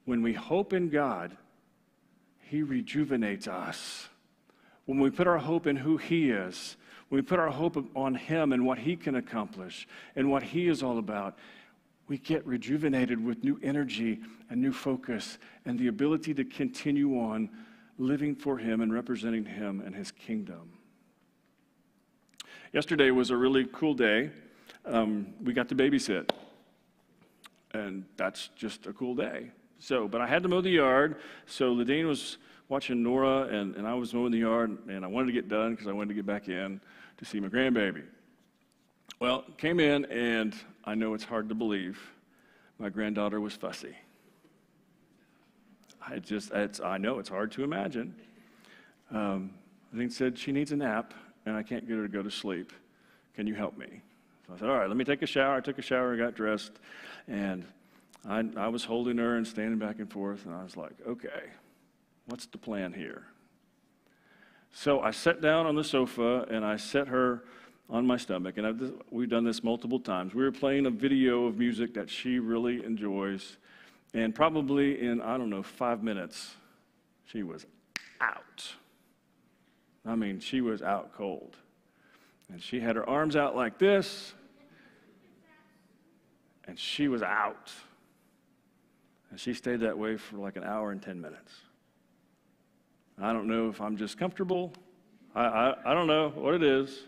When 0.05 0.21
we 0.21 0.33
hope 0.33 0.71
in 0.71 0.89
God, 0.89 1.36
He 2.49 2.61
rejuvenates 2.61 3.47
us. 3.47 4.07
When 4.85 4.99
we 4.99 5.09
put 5.09 5.27
our 5.27 5.39
hope 5.39 5.65
in 5.65 5.75
who 5.75 5.97
He 5.97 6.29
is, 6.29 6.77
when 7.09 7.19
we 7.19 7.25
put 7.25 7.39
our 7.39 7.49
hope 7.49 7.77
on 7.95 8.15
Him 8.15 8.53
and 8.53 8.65
what 8.65 8.77
He 8.77 8.95
can 8.95 9.15
accomplish 9.15 9.87
and 10.15 10.29
what 10.29 10.43
He 10.43 10.67
is 10.67 10.83
all 10.83 10.99
about, 10.99 11.37
we 12.07 12.19
get 12.19 12.45
rejuvenated 12.45 13.23
with 13.23 13.43
new 13.43 13.59
energy 13.63 14.19
and 14.49 14.61
new 14.61 14.71
focus 14.71 15.39
and 15.65 15.79
the 15.79 15.87
ability 15.87 16.35
to 16.35 16.45
continue 16.45 17.19
on 17.19 17.49
living 17.97 18.35
for 18.35 18.57
Him 18.57 18.81
and 18.81 18.93
representing 18.93 19.45
Him 19.45 19.81
and 19.83 19.95
His 19.95 20.11
kingdom. 20.11 20.71
Yesterday 22.73 23.09
was 23.09 23.31
a 23.31 23.37
really 23.37 23.67
cool 23.73 23.95
day. 23.95 24.29
Um, 24.85 25.33
we 25.41 25.53
got 25.53 25.69
to 25.69 25.75
babysit, 25.75 26.29
and 27.73 28.05
that's 28.17 28.49
just 28.55 28.85
a 28.85 28.93
cool 28.93 29.15
day. 29.15 29.49
So, 29.80 30.07
but 30.07 30.21
I 30.21 30.28
had 30.28 30.43
to 30.43 30.49
mow 30.49 30.61
the 30.61 30.69
yard, 30.69 31.17
so 31.45 31.73
Ladine 31.73 32.07
was 32.07 32.38
watching 32.69 33.03
Nora, 33.03 33.43
and, 33.43 33.76
and 33.76 33.88
I 33.88 33.93
was 33.93 34.13
mowing 34.13 34.32
the 34.32 34.39
yard, 34.39 34.78
and 34.88 35.05
I 35.05 35.07
wanted 35.07 35.28
to 35.28 35.34
get 35.34 35.47
done 35.47 35.71
because 35.71 35.88
I 35.88 35.91
wanted 35.91 36.09
to 36.09 36.13
get 36.15 36.26
back 36.26 36.47
in 36.47 36.82
to 37.17 37.26
see 37.26 37.39
my 37.39 37.47
grandbaby. 37.47 38.03
Well, 39.19 39.45
came 39.57 39.80
in, 39.80 40.05
and 40.05 40.55
I 40.84 40.95
know 40.95 41.13
it's 41.13 41.23
hard 41.23 41.49
to 41.49 41.55
believe. 41.55 41.99
My 42.80 42.89
granddaughter 42.89 43.39
was 43.39 43.53
fussy. 43.53 43.95
I 46.07 46.19
just, 46.19 46.51
I 46.53 46.97
know 46.97 47.19
it's 47.19 47.30
hard 47.30 47.51
to 47.53 47.63
imagine. 47.63 48.15
Um, 49.11 49.51
think 49.95 50.11
said 50.11 50.38
she 50.38 50.51
needs 50.51 50.71
a 50.71 50.76
nap, 50.76 51.13
and 51.45 51.55
I 51.55 51.63
can't 51.63 51.88
get 51.88 51.97
her 51.97 52.03
to 52.03 52.09
go 52.09 52.21
to 52.21 52.32
sleep. 52.32 52.73
Can 53.36 53.47
you 53.47 53.55
help 53.55 53.78
me? 53.78 54.01
So 54.47 54.53
I 54.53 54.57
said, 54.57 54.69
all 54.69 54.78
right, 54.78 54.88
let 54.88 54.97
me 54.97 55.03
take 55.03 55.21
a 55.21 55.28
shower. 55.28 55.55
I 55.55 55.61
took 55.61 55.78
a 55.78 55.82
shower, 55.82 56.15
got 56.17 56.36
dressed, 56.36 56.73
and 57.28 57.65
I, 58.28 58.43
I 58.57 58.67
was 58.67 58.84
holding 58.84 59.17
her 59.17 59.38
and 59.38 59.45
standing 59.45 59.78
back 59.78 59.99
and 59.99 60.11
forth, 60.11 60.45
and 60.45 60.55
I 60.55 60.63
was 60.63 60.76
like, 60.76 60.93
okay, 61.07 61.49
what's 62.28 62.47
the 62.47 62.57
plan 62.57 62.91
here? 62.93 63.23
So 64.71 64.99
I 64.99 65.11
sat 65.11 65.41
down 65.41 65.65
on 65.65 65.76
the 65.76 65.84
sofa 65.84 66.45
and 66.49 66.65
I 66.65 66.76
set 66.76 67.07
her 67.07 67.43
on 67.89 68.05
my 68.05 68.17
stomach, 68.17 68.57
and 68.57 68.65
I've, 68.65 68.93
we've 69.11 69.30
done 69.30 69.43
this 69.43 69.63
multiple 69.63 69.99
times. 69.99 70.34
We 70.34 70.43
were 70.43 70.51
playing 70.51 70.88
a 70.88 70.89
video 70.89 71.45
of 71.45 71.57
music 71.57 71.93
that 71.93 72.09
she 72.09 72.39
really 72.39 72.84
enjoys, 72.84 73.57
and 74.13 74.34
probably 74.34 75.01
in, 75.01 75.21
I 75.21 75.38
don't 75.38 75.51
know, 75.51 75.61
five 75.61 76.01
minutes, 76.01 76.55
she 77.26 77.43
was 77.43 77.65
out. 78.19 78.65
I 80.05 80.15
mean, 80.15 80.39
she 80.39 80.61
was 80.61 80.82
out 80.82 81.13
cold. 81.13 81.57
And 82.51 82.61
she 82.61 82.80
had 82.80 82.95
her 82.95 83.07
arms 83.07 83.36
out 83.36 83.55
like 83.55 83.78
this, 83.78 84.34
and 86.67 86.78
she 86.78 87.07
was 87.07 87.21
out. 87.21 87.71
And 89.36 89.39
she 89.41 89.53
stayed 89.53 89.81
that 89.81 89.97
way 89.97 90.15
for 90.15 90.38
like 90.38 90.55
an 90.55 90.63
hour 90.63 90.93
and 90.93 91.01
10 91.01 91.19
minutes. 91.19 91.51
I 93.21 93.33
don't 93.33 93.47
know 93.49 93.67
if 93.67 93.81
I'm 93.81 93.97
just 93.97 94.17
comfortable. 94.17 94.71
I, 95.36 95.43
I, 95.43 95.91
I 95.91 95.93
don't 95.93 96.07
know 96.07 96.29
what 96.29 96.53
it 96.53 96.63
is. 96.63 97.03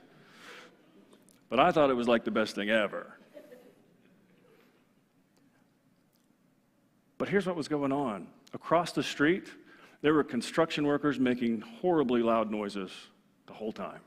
But 1.47 1.61
I 1.61 1.71
thought 1.71 1.89
it 1.89 1.93
was 1.93 2.09
like 2.09 2.25
the 2.25 2.31
best 2.31 2.53
thing 2.53 2.69
ever. 2.69 3.17
But 7.17 7.29
here's 7.29 7.45
what 7.45 7.55
was 7.55 7.69
going 7.69 7.93
on 7.93 8.27
across 8.53 8.91
the 8.91 9.03
street, 9.03 9.47
there 10.01 10.13
were 10.13 10.25
construction 10.25 10.85
workers 10.85 11.21
making 11.21 11.61
horribly 11.61 12.21
loud 12.21 12.51
noises 12.51 12.91
the 13.45 13.53
whole 13.53 13.71
time, 13.71 14.01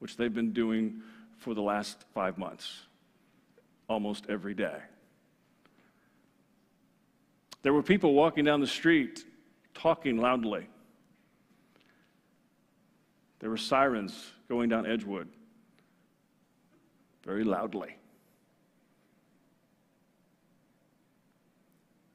which 0.00 0.16
they've 0.16 0.34
been 0.34 0.52
doing 0.52 1.00
for 1.36 1.54
the 1.54 1.62
last 1.62 2.06
five 2.12 2.38
months, 2.38 2.86
almost 3.88 4.26
every 4.28 4.52
day. 4.52 4.78
There 7.62 7.72
were 7.72 7.82
people 7.82 8.14
walking 8.14 8.44
down 8.44 8.60
the 8.60 8.66
street 8.66 9.24
talking 9.74 10.18
loudly. 10.18 10.66
There 13.38 13.50
were 13.50 13.56
sirens 13.56 14.32
going 14.48 14.68
down 14.68 14.86
Edgewood 14.86 15.28
very 17.24 17.44
loudly. 17.44 17.96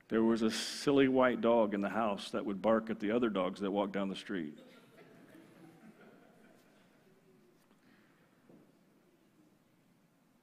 There 0.10 0.24
was 0.24 0.42
a 0.42 0.52
silly 0.52 1.08
white 1.08 1.42
dog 1.42 1.74
in 1.74 1.82
the 1.82 1.90
house 1.90 2.32
that 2.32 2.46
would 2.46 2.62
bark 2.62 2.90
at 2.90 3.00
the 3.00 3.12
other 3.12 3.30
dogs 3.30 3.60
that 3.60 3.72
walked 3.72 3.92
down 3.92 4.08
the 4.08 4.16
street. 4.16 4.58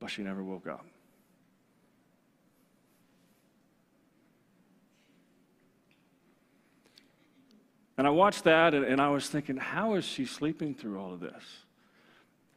But 0.01 0.11
she 0.11 0.23
never 0.23 0.45
woke 0.45 0.67
up. 0.67 0.85
And 7.97 8.07
I 8.07 8.11
watched 8.11 8.45
that 8.45 8.75
and, 8.75 8.85
and, 8.85 9.01
I 9.01 9.09
was 9.09 9.29
thinking, 9.29 9.57
how 9.57 9.95
is 9.95 10.05
she 10.05 10.25
sleeping 10.25 10.75
through 10.75 10.99
all 10.99 11.13
of 11.13 11.21
this? 11.21 11.43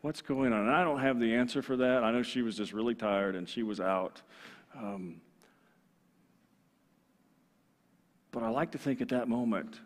What's 0.02 0.22
going 0.22 0.52
on? 0.52 0.62
And 0.62 0.72
I 0.72 0.84
don't 0.84 1.00
have 1.00 1.20
the 1.20 1.36
answer 1.36 1.62
for 1.62 1.78
that. 1.78 2.04
I 2.04 2.12
know 2.12 2.24
she 2.24 2.42
was 2.42 2.58
just 2.58 2.74
really 2.74 2.96
tired 2.96 3.36
and 3.36 3.48
she 3.48 3.62
was 3.62 3.80
out. 3.80 4.22
Um, 4.76 5.22
but 8.32 8.44
I 8.44 8.50
like 8.50 8.72
to 8.72 8.78
think 8.78 9.02
at 9.02 9.10
that 9.10 9.28
moment, 9.28 9.80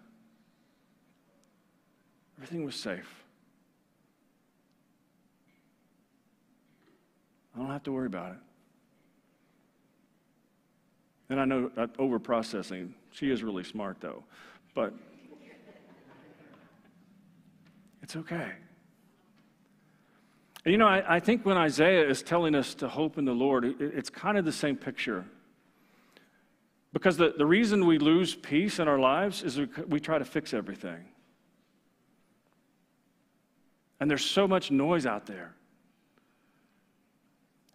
everything 2.37 2.65
was 2.65 2.75
safe. 2.75 3.23
I 7.55 7.59
don't 7.59 7.69
have 7.69 7.83
to 7.83 7.91
worry 7.91 8.07
about 8.07 8.31
it. 8.31 8.37
And 11.29 11.39
I 11.39 11.45
know 11.45 11.71
over 11.97 12.19
processing, 12.19 12.93
she 13.11 13.31
is 13.31 13.43
really 13.43 13.63
smart 13.63 13.97
though, 14.01 14.23
but 14.73 14.93
it's 18.11 18.17
okay. 18.17 18.51
You 20.65 20.77
know, 20.77 20.85
I, 20.85 21.15
I, 21.15 21.19
think 21.21 21.45
when 21.45 21.55
Isaiah 21.55 22.07
is 22.07 22.21
telling 22.21 22.55
us 22.55 22.73
to 22.75 22.89
hope 22.89 23.17
in 23.17 23.23
the 23.23 23.33
Lord, 23.33 23.63
it, 23.63 23.75
it's 23.79 24.09
kind 24.09 24.37
of 24.37 24.43
the 24.43 24.51
same 24.51 24.75
picture. 24.75 25.23
Because 26.91 27.15
the, 27.15 27.33
the 27.37 27.45
reason 27.45 27.85
we 27.85 27.99
lose 27.99 28.35
peace 28.35 28.79
in 28.79 28.89
our 28.89 28.99
lives 28.99 29.43
is 29.43 29.57
we, 29.57 29.67
we 29.87 29.99
try 30.01 30.19
to 30.19 30.25
fix 30.25 30.53
everything. 30.53 31.05
And 34.01 34.09
there's 34.09 34.25
so 34.25 34.45
much 34.45 34.71
noise 34.71 35.05
out 35.05 35.25
there. 35.25 35.55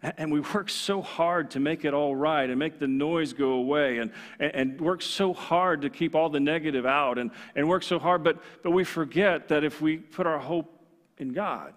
And 0.03 0.31
we 0.31 0.41
work 0.41 0.69
so 0.69 1.01
hard 1.01 1.51
to 1.51 1.59
make 1.59 1.83
it 1.83 1.93
all 1.93 2.15
right 2.15 2.47
and 2.47 2.59
make 2.59 2.77
the 2.77 2.87
noise 2.87 3.33
go 3.33 3.53
away 3.53 3.97
and, 3.97 4.11
and, 4.39 4.79
work 4.79 5.01
so 5.01 5.33
hard 5.33 5.81
to 5.81 5.89
keep 5.89 6.13
all 6.13 6.29
the 6.29 6.39
negative 6.39 6.85
out 6.85 7.17
and, 7.17 7.31
and 7.55 7.67
work 7.67 7.81
so 7.81 7.97
hard, 7.97 8.23
but, 8.23 8.39
but 8.61 8.71
we 8.71 8.83
forget 8.83 9.47
that 9.47 9.63
if 9.63 9.81
we 9.81 9.97
put 9.97 10.27
our 10.27 10.37
hope 10.37 10.71
in 11.17 11.33
God, 11.33 11.73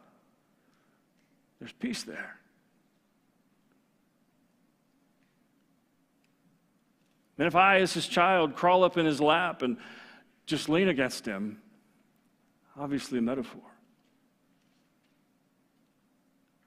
there's 1.59 1.73
peace 1.73 2.03
there. 2.03 2.37
And 7.39 7.47
if 7.47 7.57
I, 7.57 7.81
as 7.81 7.95
his 7.95 8.07
child, 8.07 8.55
crawl 8.55 8.85
up 8.85 8.99
in 8.99 9.07
his 9.07 9.19
lap 9.19 9.63
and 9.63 9.79
just 10.45 10.69
lean 10.69 10.89
against 10.89 11.25
him, 11.25 11.63
obviously 12.79 13.19
a 13.19 13.23
metaphor. 13.23 13.70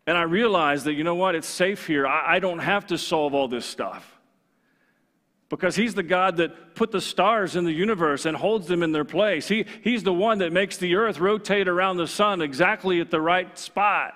And 0.05 0.17
I 0.17 0.23
realize 0.23 0.83
that, 0.83 0.93
you 0.93 1.03
know 1.03 1.15
what, 1.15 1.33
it's 1.35 1.47
safe 1.47 1.87
here. 1.87 2.05
I, 2.05 2.35
I 2.35 2.39
don't 2.39 2.59
have 2.59 2.87
to 2.87 2.97
solve 2.97 3.33
all 3.33 3.47
this 3.47 3.65
stuff. 3.65 4.19
because 5.49 5.75
he's 5.75 5.93
the 5.93 6.03
God 6.03 6.37
that 6.37 6.73
put 6.73 6.91
the 6.91 6.99
stars 6.99 7.55
in 7.55 7.63
the 7.63 7.71
universe 7.71 8.25
and 8.25 8.35
holds 8.35 8.67
them 8.67 8.81
in 8.81 8.91
their 8.91 9.05
place. 9.05 9.47
He, 9.47 9.65
he's 9.83 10.01
the 10.01 10.13
one 10.13 10.39
that 10.39 10.51
makes 10.51 10.77
the 10.77 10.95
earth 10.95 11.19
rotate 11.19 11.67
around 11.67 11.97
the 11.97 12.07
sun 12.07 12.41
exactly 12.41 12.99
at 12.99 13.11
the 13.11 13.21
right 13.21 13.55
spot. 13.57 14.15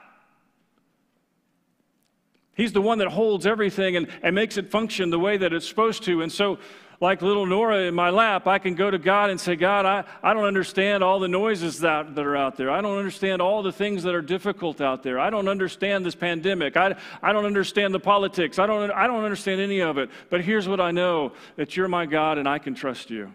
He's 2.56 2.72
the 2.74 2.82
one 2.82 2.98
that 2.98 3.10
holds 3.10 3.46
everything 3.46 3.96
and, 3.98 4.08
and 4.24 4.34
makes 4.34 4.58
it 4.58 4.72
function 4.72 5.12
the 5.12 5.20
way 5.20 5.38
that 5.38 5.54
it's 5.54 5.68
supposed 5.68 6.02
to. 6.06 6.24
And 6.24 6.32
so, 6.32 6.58
like 7.00 7.22
little 7.22 7.46
Nora 7.46 7.84
in 7.84 7.94
my 7.94 8.10
lap, 8.10 8.48
I 8.48 8.58
can 8.58 8.74
go 8.74 8.90
to 8.90 8.98
God 8.98 9.30
and 9.30 9.40
say, 9.40 9.56
God, 9.56 9.86
I, 9.86 10.04
I 10.24 10.34
don't 10.34 10.46
understand 10.46 11.04
all 11.04 11.20
the 11.20 11.28
noises 11.28 11.80
that, 11.82 12.16
that 12.16 12.26
are 12.26 12.36
out 12.36 12.58
there. 12.58 12.72
I 12.72 12.82
don't 12.82 12.98
understand 12.98 13.42
all 13.42 13.62
the 13.62 13.72
things 13.72 14.04
that 14.04 14.16
are 14.16 14.22
difficult 14.22 14.82
out 14.82 15.04
there. 15.04 15.20
I 15.20 15.30
don't 15.30 15.48
understand 15.48 16.06
this 16.06 16.16
pandemic. 16.16 16.76
I, 16.76 16.96
I 17.22 17.34
don't 17.34 17.46
understand 17.46 17.94
the 17.94 18.00
politics. 18.00 18.58
I 18.58 18.66
don't, 18.66 18.90
I 18.92 19.06
don't 19.06 19.24
understand 19.24 19.62
any 19.62 19.82
of 19.82 20.00
it. 20.00 20.10
But 20.30 20.42
here's 20.42 20.68
what 20.68 20.82
I 20.82 20.90
know 20.90 21.34
that 21.56 21.78
you're 21.78 21.88
my 21.88 22.08
God 22.08 22.40
and 22.40 22.50
I 22.50 22.58
can 22.58 22.74
trust 22.74 23.12
you. 23.12 23.32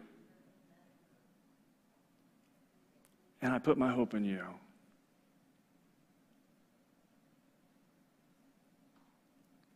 And 3.40 3.52
I 3.52 3.58
put 3.58 3.78
my 3.78 3.92
hope 3.92 4.14
in 4.14 4.24
you. 4.24 4.42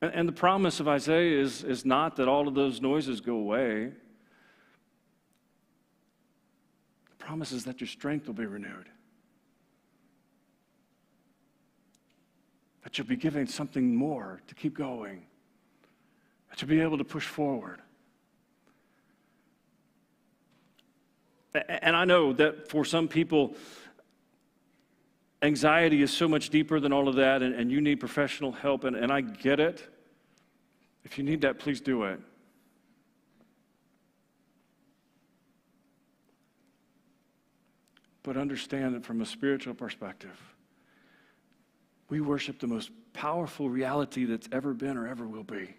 And, 0.01 0.12
and 0.14 0.28
the 0.28 0.32
promise 0.32 0.80
of 0.80 0.88
Isaiah 0.88 1.40
is, 1.40 1.64
is 1.64 1.84
not 1.84 2.16
that 2.16 2.28
all 2.28 2.49
of 2.49 2.55
those 2.55 2.80
noises 2.80 3.20
go 3.20 3.36
away. 3.36 3.92
The 7.11 7.24
promise 7.24 7.53
is 7.53 7.64
that 7.64 7.80
your 7.80 7.88
strength 7.88 8.26
will 8.26 8.34
be 8.34 8.47
renewed. 8.47 8.88
That 12.84 12.97
you'll 12.99 13.07
be 13.07 13.16
given 13.16 13.47
something 13.47 13.97
more 13.97 14.42
to 14.47 14.55
keep 14.55 14.76
going. 14.76 15.26
That 16.51 16.62
you'll 16.62 16.68
be 16.68 16.80
able 16.80 16.99
to 16.99 17.05
push 17.05 17.26
forward. 17.26 17.80
And 21.68 21.97
I 21.97 22.05
know 22.05 22.32
that 22.34 22.68
for 22.68 22.84
some 22.84 23.09
people, 23.09 23.57
anxiety 25.47 26.03
is 26.03 26.12
so 26.12 26.28
much 26.28 26.51
deeper 26.51 26.80
than 26.80 26.92
all 26.92 27.09
of 27.09 27.16
that, 27.16 27.42
and, 27.42 27.55
and 27.55 27.70
you 27.70 27.80
need 27.80 28.01
professional 28.01 28.53
help, 28.53 28.84
and, 28.84 28.97
and 28.97 29.11
I 29.12 29.20
get 29.20 29.61
it. 29.61 29.82
If 31.05 31.18
you 31.18 31.24
need 31.24 31.40
that, 31.42 31.59
please 31.59 31.80
do 31.80 32.03
it. 32.05 32.20
But 38.22 38.36
understand 38.36 38.94
that 38.97 39.05
from 39.05 39.20
a 39.20 39.26
spiritual 39.26 39.74
perspective, 39.74 40.36
we 42.09 42.20
worship 42.20 42.59
the 42.59 42.66
most 42.66 42.90
powerful 43.12 43.70
reality 43.70 44.24
that's 44.24 44.49
ever 44.51 44.74
been 44.74 44.97
or 44.97 45.07
ever 45.07 45.26
will 45.26 45.44
be. 45.44 45.74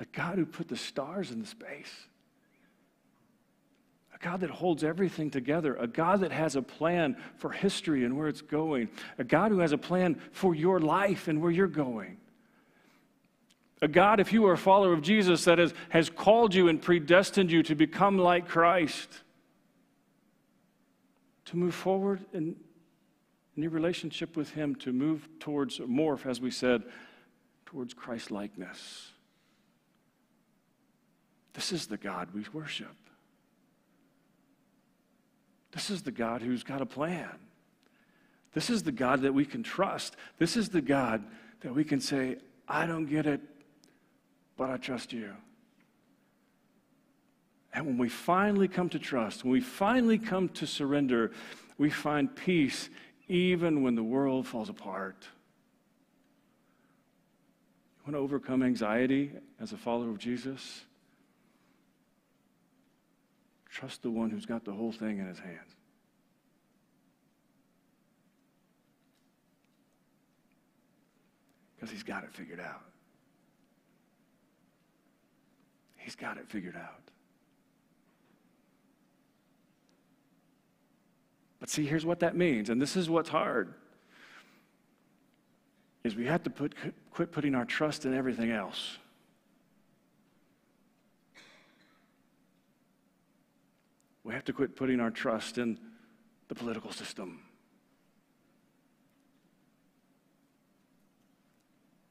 A 0.00 0.04
God 0.06 0.38
who 0.38 0.46
put 0.46 0.66
the 0.66 0.76
stars 0.76 1.30
in 1.30 1.40
the 1.40 1.46
space. 1.46 2.06
God 4.20 4.40
that 4.40 4.50
holds 4.50 4.84
everything 4.84 5.30
together. 5.30 5.74
A 5.76 5.86
God 5.86 6.20
that 6.20 6.30
has 6.30 6.54
a 6.54 6.62
plan 6.62 7.16
for 7.36 7.50
history 7.50 8.04
and 8.04 8.16
where 8.16 8.28
it's 8.28 8.42
going. 8.42 8.90
A 9.18 9.24
God 9.24 9.50
who 9.50 9.60
has 9.60 9.72
a 9.72 9.78
plan 9.78 10.20
for 10.30 10.54
your 10.54 10.78
life 10.78 11.26
and 11.26 11.40
where 11.40 11.50
you're 11.50 11.66
going. 11.66 12.18
A 13.82 13.88
God, 13.88 14.20
if 14.20 14.30
you 14.30 14.46
are 14.46 14.52
a 14.52 14.58
follower 14.58 14.92
of 14.92 15.00
Jesus, 15.00 15.44
that 15.44 15.58
has, 15.58 15.72
has 15.88 16.10
called 16.10 16.54
you 16.54 16.68
and 16.68 16.82
predestined 16.82 17.50
you 17.50 17.62
to 17.62 17.74
become 17.74 18.18
like 18.18 18.46
Christ, 18.46 19.08
to 21.46 21.56
move 21.56 21.74
forward 21.74 22.22
in, 22.34 22.56
in 23.56 23.62
your 23.62 23.72
relationship 23.72 24.36
with 24.36 24.50
Him, 24.50 24.74
to 24.76 24.92
move 24.92 25.26
towards, 25.38 25.78
morph, 25.78 26.26
as 26.26 26.42
we 26.42 26.50
said, 26.50 26.82
towards 27.64 27.94
Christ 27.94 28.30
likeness. 28.30 29.12
This 31.54 31.72
is 31.72 31.86
the 31.86 31.96
God 31.96 32.28
we 32.34 32.44
worship. 32.52 32.94
This 35.72 35.90
is 35.90 36.02
the 36.02 36.10
God 36.10 36.42
who's 36.42 36.62
got 36.62 36.80
a 36.80 36.86
plan. 36.86 37.30
This 38.52 38.70
is 38.70 38.82
the 38.82 38.92
God 38.92 39.22
that 39.22 39.32
we 39.32 39.44
can 39.44 39.62
trust. 39.62 40.16
This 40.38 40.56
is 40.56 40.68
the 40.68 40.80
God 40.80 41.24
that 41.60 41.74
we 41.74 41.84
can 41.84 42.00
say, 42.00 42.36
I 42.66 42.86
don't 42.86 43.06
get 43.06 43.26
it, 43.26 43.40
but 44.56 44.70
I 44.70 44.76
trust 44.76 45.12
you. 45.12 45.32
And 47.72 47.86
when 47.86 47.98
we 47.98 48.08
finally 48.08 48.66
come 48.66 48.88
to 48.88 48.98
trust, 48.98 49.44
when 49.44 49.52
we 49.52 49.60
finally 49.60 50.18
come 50.18 50.48
to 50.50 50.66
surrender, 50.66 51.30
we 51.78 51.88
find 51.88 52.34
peace 52.34 52.90
even 53.28 53.82
when 53.82 53.94
the 53.94 54.02
world 54.02 54.46
falls 54.46 54.68
apart. 54.68 55.28
You 57.98 58.12
want 58.12 58.16
to 58.16 58.18
overcome 58.18 58.64
anxiety 58.64 59.30
as 59.60 59.72
a 59.72 59.76
follower 59.76 60.10
of 60.10 60.18
Jesus? 60.18 60.84
Trust 63.70 64.02
the 64.02 64.10
one 64.10 64.30
who's 64.30 64.46
got 64.46 64.64
the 64.64 64.72
whole 64.72 64.92
thing 64.92 65.18
in 65.18 65.26
his 65.26 65.38
hands. 65.38 65.76
Because 71.76 71.90
he's 71.90 72.02
got 72.02 72.24
it 72.24 72.32
figured 72.32 72.60
out. 72.60 72.82
He's 75.96 76.16
got 76.16 76.36
it 76.36 76.48
figured 76.48 76.76
out. 76.76 77.10
But 81.60 81.68
see, 81.68 81.86
here's 81.86 82.06
what 82.06 82.20
that 82.20 82.36
means, 82.36 82.70
and 82.70 82.80
this 82.80 82.96
is 82.96 83.08
what's 83.08 83.28
hard. 83.28 83.74
Is 86.02 86.16
we 86.16 86.26
have 86.26 86.42
to 86.44 86.50
put, 86.50 86.74
quit 87.10 87.30
putting 87.30 87.54
our 87.54 87.66
trust 87.66 88.06
in 88.06 88.14
everything 88.14 88.50
else. 88.50 88.98
We 94.30 94.34
have 94.34 94.44
to 94.44 94.52
quit 94.52 94.76
putting 94.76 95.00
our 95.00 95.10
trust 95.10 95.58
in 95.58 95.76
the 96.46 96.54
political 96.54 96.92
system. 96.92 97.40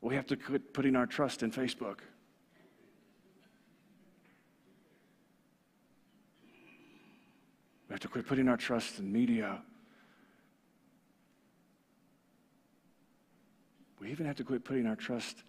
We 0.01 0.15
have 0.15 0.27
to 0.27 0.35
quit 0.35 0.73
putting 0.73 0.97
our 0.97 1.05
trust 1.05 1.43
in 1.43 1.51
Facebook. 1.51 1.99
We 7.87 7.93
have 7.93 8.01
to 8.01 8.09
quit 8.09 8.27
putting 8.27 8.49
our 8.49 8.57
trust 8.57 8.99
in 8.99 9.09
media. 9.09 9.61
We 14.01 14.11
even 14.11 14.25
have 14.25 14.35
to 14.35 14.43
quit 14.43 14.65
putting 14.65 14.87
our 14.87 14.97
trust 14.97 15.43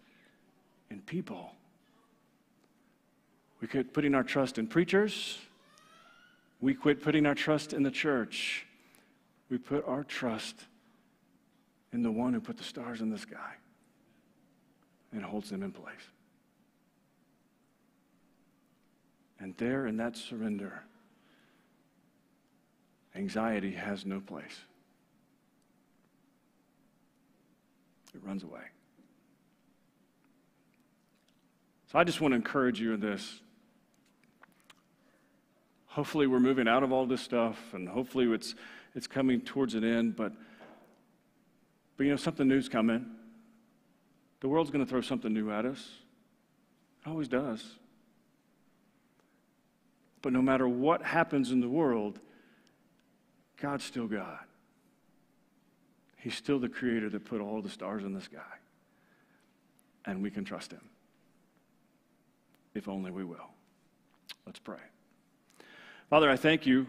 in 0.89 1.01
people. 1.01 1.51
We 3.59 3.67
quit 3.67 3.91
putting 3.91 4.15
our 4.15 4.23
trust 4.23 4.57
in 4.57 4.67
preachers. 4.67 5.37
We 6.61 6.75
quit 6.75 7.01
putting 7.01 7.25
our 7.25 7.35
trust 7.35 7.73
in 7.73 7.81
the 7.81 7.91
church. 7.91 8.67
We 9.49 9.57
put 9.57 9.85
our 9.87 10.03
trust 10.03 10.55
in 11.91 12.03
the 12.03 12.11
one 12.11 12.33
who 12.33 12.39
put 12.39 12.57
the 12.57 12.63
stars 12.63 13.01
in 13.01 13.09
the 13.09 13.17
sky 13.17 13.55
and 15.11 15.23
holds 15.23 15.49
them 15.49 15.63
in 15.63 15.71
place. 15.71 15.95
And 19.39 19.57
there, 19.57 19.87
in 19.87 19.97
that 19.97 20.15
surrender, 20.15 20.83
anxiety 23.15 23.71
has 23.71 24.05
no 24.05 24.19
place. 24.19 24.61
It 28.13 28.21
runs 28.23 28.43
away. 28.43 28.61
So 31.91 31.97
I 31.97 32.03
just 32.03 32.21
want 32.21 32.33
to 32.33 32.35
encourage 32.35 32.79
you 32.79 32.93
in 32.93 32.99
this. 32.99 33.41
Hopefully, 35.91 36.25
we're 36.25 36.39
moving 36.39 36.69
out 36.69 36.83
of 36.83 36.93
all 36.93 37.05
this 37.05 37.19
stuff, 37.19 37.57
and 37.73 37.87
hopefully, 37.87 38.31
it's, 38.31 38.55
it's 38.95 39.07
coming 39.07 39.41
towards 39.41 39.75
an 39.75 39.83
end. 39.83 40.15
But, 40.15 40.31
but 41.97 42.05
you 42.05 42.11
know, 42.11 42.15
something 42.15 42.47
new's 42.47 42.69
coming. 42.69 43.05
The 44.39 44.47
world's 44.47 44.71
going 44.71 44.85
to 44.85 44.89
throw 44.89 45.01
something 45.01 45.33
new 45.33 45.51
at 45.51 45.65
us. 45.65 45.85
It 47.05 47.09
always 47.09 47.27
does. 47.27 47.77
But 50.21 50.31
no 50.31 50.41
matter 50.41 50.65
what 50.65 51.03
happens 51.03 51.51
in 51.51 51.59
the 51.59 51.69
world, 51.69 52.19
God's 53.59 53.83
still 53.83 54.07
God. 54.07 54.39
He's 56.15 56.35
still 56.35 56.57
the 56.57 56.69
creator 56.69 57.09
that 57.09 57.25
put 57.25 57.41
all 57.41 57.61
the 57.61 57.69
stars 57.69 58.05
in 58.05 58.13
the 58.13 58.21
sky. 58.21 58.39
And 60.05 60.23
we 60.23 60.31
can 60.31 60.45
trust 60.45 60.71
him. 60.71 60.87
If 62.73 62.87
only 62.87 63.11
we 63.11 63.25
will. 63.25 63.49
Let's 64.45 64.59
pray. 64.59 64.77
Father, 66.11 66.29
I 66.29 66.35
thank 66.35 66.65
you 66.65 66.87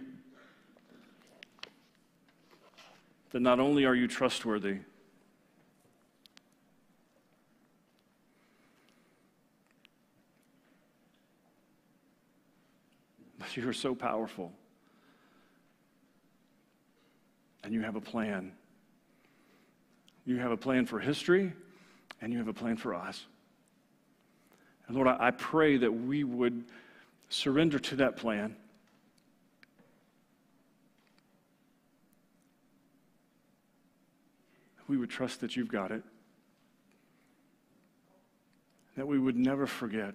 that 3.30 3.38
not 3.38 3.60
only 3.60 3.84
are 3.84 3.94
you 3.94 4.08
trustworthy, 4.08 4.78
but 13.38 13.56
you 13.56 13.68
are 13.68 13.72
so 13.72 13.94
powerful. 13.94 14.50
And 17.62 17.72
you 17.72 17.82
have 17.82 17.94
a 17.94 18.00
plan. 18.00 18.50
You 20.26 20.38
have 20.38 20.50
a 20.50 20.56
plan 20.56 20.84
for 20.84 20.98
history, 20.98 21.52
and 22.20 22.32
you 22.32 22.38
have 22.38 22.48
a 22.48 22.52
plan 22.52 22.76
for 22.76 22.92
us. 22.92 23.24
And 24.88 24.96
Lord, 24.96 25.06
I, 25.06 25.30
pray 25.30 25.76
that 25.76 25.92
we 25.92 26.24
would 26.24 26.64
surrender 27.28 27.78
to 27.78 27.94
that 27.94 28.16
plan. 28.16 28.56
We 34.92 34.98
would 34.98 35.08
trust 35.08 35.40
that 35.40 35.56
you've 35.56 35.72
got 35.72 35.90
it. 35.90 36.02
That 38.94 39.08
we 39.08 39.18
would 39.18 39.36
never 39.36 39.66
forget 39.66 40.12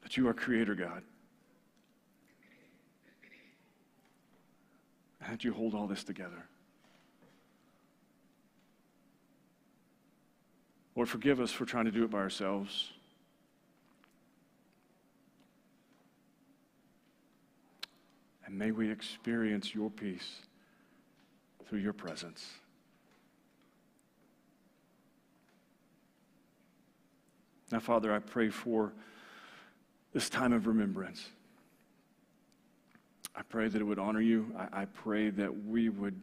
that 0.00 0.16
you 0.16 0.26
are 0.28 0.32
Creator 0.32 0.74
God. 0.74 1.02
And 5.20 5.30
that 5.30 5.44
you 5.44 5.52
hold 5.52 5.74
all 5.74 5.86
this 5.86 6.04
together. 6.04 6.46
Lord, 10.96 11.10
forgive 11.10 11.38
us 11.38 11.52
for 11.52 11.66
trying 11.66 11.84
to 11.84 11.90
do 11.90 12.04
it 12.04 12.10
by 12.10 12.20
ourselves. 12.20 12.92
And 18.46 18.56
may 18.58 18.70
we 18.70 18.90
experience 18.90 19.74
your 19.74 19.90
peace 19.90 20.36
through 21.68 21.80
your 21.80 21.92
presence. 21.92 22.52
Now, 27.70 27.80
Father, 27.80 28.12
I 28.12 28.18
pray 28.18 28.48
for 28.48 28.92
this 30.12 30.30
time 30.30 30.52
of 30.52 30.66
remembrance. 30.66 31.28
I 33.36 33.42
pray 33.42 33.68
that 33.68 33.80
it 33.80 33.84
would 33.84 33.98
honor 33.98 34.20
you. 34.20 34.52
I, 34.58 34.82
I, 34.82 34.84
pray 34.86 35.30
that 35.30 35.64
we 35.64 35.90
would 35.90 36.20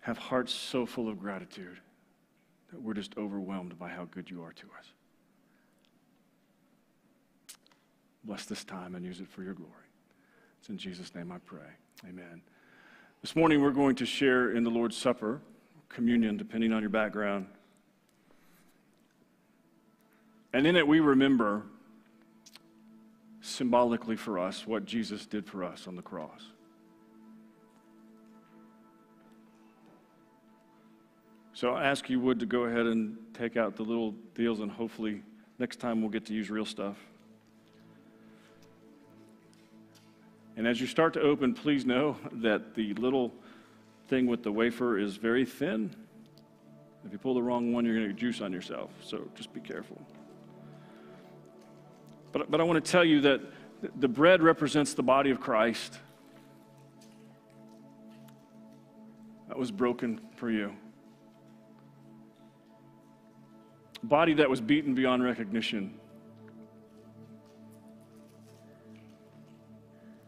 have 0.00 0.16
hearts 0.16 0.54
so 0.54 0.86
full 0.86 1.08
of 1.08 1.18
gratitude 1.18 1.78
that 2.70 2.80
we're 2.80 2.94
just 2.94 3.16
overwhelmed 3.18 3.78
by 3.78 3.88
how 3.88 4.04
good 4.04 4.30
you 4.30 4.42
are 4.42 4.52
to 4.52 4.66
us. 4.78 4.86
Bless 8.24 8.44
this 8.46 8.64
time 8.64 8.94
and 8.94 9.04
use 9.04 9.20
it 9.20 9.28
for 9.28 9.42
your 9.42 9.54
glory. 9.54 9.72
It's 10.58 10.68
in 10.68 10.78
Jesus' 10.78 11.14
name 11.14 11.30
I 11.30 11.38
pray. 11.38 11.68
Amen. 12.08 12.40
This 13.20 13.36
morning 13.36 13.60
we're 13.60 13.70
going 13.70 13.96
to 13.96 14.06
share 14.06 14.52
in 14.52 14.64
the 14.64 14.70
Lord's 14.70 14.96
Supper, 14.96 15.40
communion, 15.88 16.36
depending 16.36 16.72
on 16.72 16.80
your 16.80 16.90
background. 16.90 17.46
And 20.56 20.66
in 20.66 20.74
it, 20.74 20.88
we 20.88 21.00
remember 21.00 21.64
symbolically 23.42 24.16
for 24.16 24.38
us 24.38 24.66
what 24.66 24.86
Jesus 24.86 25.26
did 25.26 25.46
for 25.46 25.62
us 25.62 25.86
on 25.86 25.96
the 25.96 26.02
cross. 26.02 26.40
So 31.52 31.74
I 31.74 31.84
ask 31.84 32.08
you 32.08 32.18
would 32.20 32.40
to 32.40 32.46
go 32.46 32.62
ahead 32.62 32.86
and 32.86 33.18
take 33.34 33.58
out 33.58 33.76
the 33.76 33.82
little 33.82 34.12
deals, 34.34 34.60
and 34.60 34.70
hopefully 34.70 35.22
next 35.58 35.76
time 35.78 36.00
we'll 36.00 36.08
get 36.08 36.24
to 36.24 36.32
use 36.32 36.48
real 36.48 36.64
stuff. 36.64 36.96
And 40.56 40.66
as 40.66 40.80
you 40.80 40.86
start 40.86 41.12
to 41.12 41.20
open, 41.20 41.52
please 41.52 41.84
know 41.84 42.16
that 42.32 42.74
the 42.74 42.94
little 42.94 43.30
thing 44.08 44.26
with 44.26 44.42
the 44.42 44.52
wafer 44.52 44.98
is 44.98 45.18
very 45.18 45.44
thin. 45.44 45.94
If 47.04 47.12
you 47.12 47.18
pull 47.18 47.34
the 47.34 47.42
wrong 47.42 47.74
one, 47.74 47.84
you're 47.84 47.96
going 47.96 48.08
to 48.08 48.14
juice 48.14 48.40
on 48.40 48.54
yourself. 48.54 48.88
So 49.02 49.28
just 49.34 49.52
be 49.52 49.60
careful. 49.60 50.00
But, 52.36 52.50
but 52.50 52.60
I 52.60 52.64
want 52.64 52.84
to 52.84 52.90
tell 52.90 53.02
you 53.02 53.22
that 53.22 53.40
the 53.98 54.08
bread 54.08 54.42
represents 54.42 54.92
the 54.92 55.02
body 55.02 55.30
of 55.30 55.40
Christ 55.40 55.98
that 59.48 59.56
was 59.56 59.70
broken 59.70 60.20
for 60.36 60.50
you. 60.50 60.76
A 64.02 64.06
body 64.06 64.34
that 64.34 64.50
was 64.50 64.60
beaten 64.60 64.94
beyond 64.94 65.24
recognition. 65.24 65.98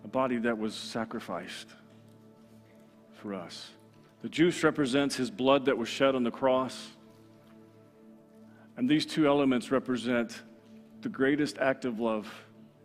A 0.03 0.09
body 0.09 0.39
that 0.39 0.57
was 0.57 0.75
sacrificed 0.75 1.69
for 3.21 3.35
us. 3.35 3.69
The 4.23 4.31
juice 4.31 4.65
represents 4.65 5.15
his 5.15 5.31
blood 5.31 5.67
that 5.67 5.77
was 5.77 5.91
shed 5.91 6.15
on 6.15 6.25
the 6.25 6.31
cross. 6.31 6.89
And 8.79 8.89
these 8.89 9.05
two 9.05 9.27
elements 9.27 9.71
represent 9.71 10.41
the 11.03 11.09
greatest 11.09 11.59
act 11.59 11.85
of 11.85 12.01
love 12.01 12.29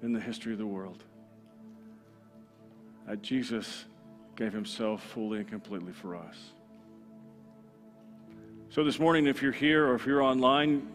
in 0.01 0.13
the 0.13 0.19
history 0.19 0.51
of 0.51 0.59
the 0.59 0.67
world. 0.67 1.03
That 3.07 3.21
Jesus 3.21 3.85
gave 4.35 4.53
himself 4.53 5.03
fully 5.03 5.39
and 5.39 5.47
completely 5.47 5.93
for 5.93 6.15
us. 6.15 6.35
So, 8.69 8.83
this 8.83 8.99
morning, 8.99 9.27
if 9.27 9.41
you're 9.41 9.51
here 9.51 9.87
or 9.87 9.95
if 9.95 10.05
you're 10.05 10.21
online, 10.21 10.87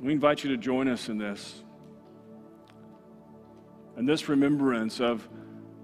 we 0.00 0.12
invite 0.12 0.44
you 0.44 0.50
to 0.50 0.56
join 0.56 0.88
us 0.88 1.08
in 1.08 1.18
this. 1.18 1.62
And 3.96 4.08
this 4.08 4.28
remembrance 4.28 5.00
of 5.00 5.28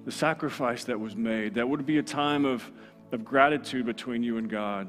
the 0.05 0.13
sacrifice 0.13 0.85
that 0.85 0.99
was 1.01 1.17
made, 1.17 1.55
that 1.55 1.69
would 1.69 1.85
be 1.85 1.99
a 1.99 2.03
time 2.03 2.45
of, 2.45 2.71
of 3.11 3.25
gratitude 3.25 3.87
between 3.87 4.23
you 4.23 4.39
and 4.39 4.49
God. 4.49 4.87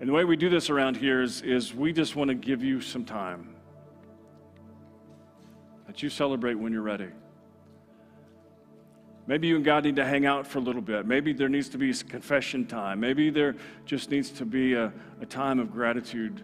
And 0.00 0.08
the 0.08 0.12
way 0.12 0.24
we 0.24 0.36
do 0.36 0.50
this 0.50 0.68
around 0.68 0.96
here 0.96 1.22
is, 1.22 1.40
is 1.40 1.74
we 1.74 1.92
just 1.92 2.16
want 2.16 2.28
to 2.28 2.34
give 2.34 2.62
you 2.62 2.82
some 2.82 3.04
time 3.04 3.54
you 6.02 6.10
celebrate 6.10 6.54
when 6.54 6.72
you're 6.72 6.82
ready. 6.82 7.08
Maybe 9.26 9.48
you 9.48 9.56
and 9.56 9.64
God 9.64 9.84
need 9.84 9.96
to 9.96 10.04
hang 10.04 10.26
out 10.26 10.46
for 10.46 10.58
a 10.58 10.62
little 10.62 10.82
bit. 10.82 11.06
Maybe 11.06 11.32
there 11.32 11.48
needs 11.48 11.70
to 11.70 11.78
be 11.78 11.94
confession 11.94 12.66
time. 12.66 13.00
Maybe 13.00 13.30
there 13.30 13.56
just 13.86 14.10
needs 14.10 14.30
to 14.32 14.44
be 14.44 14.74
a, 14.74 14.92
a 15.20 15.26
time 15.26 15.58
of 15.58 15.72
gratitude. 15.72 16.42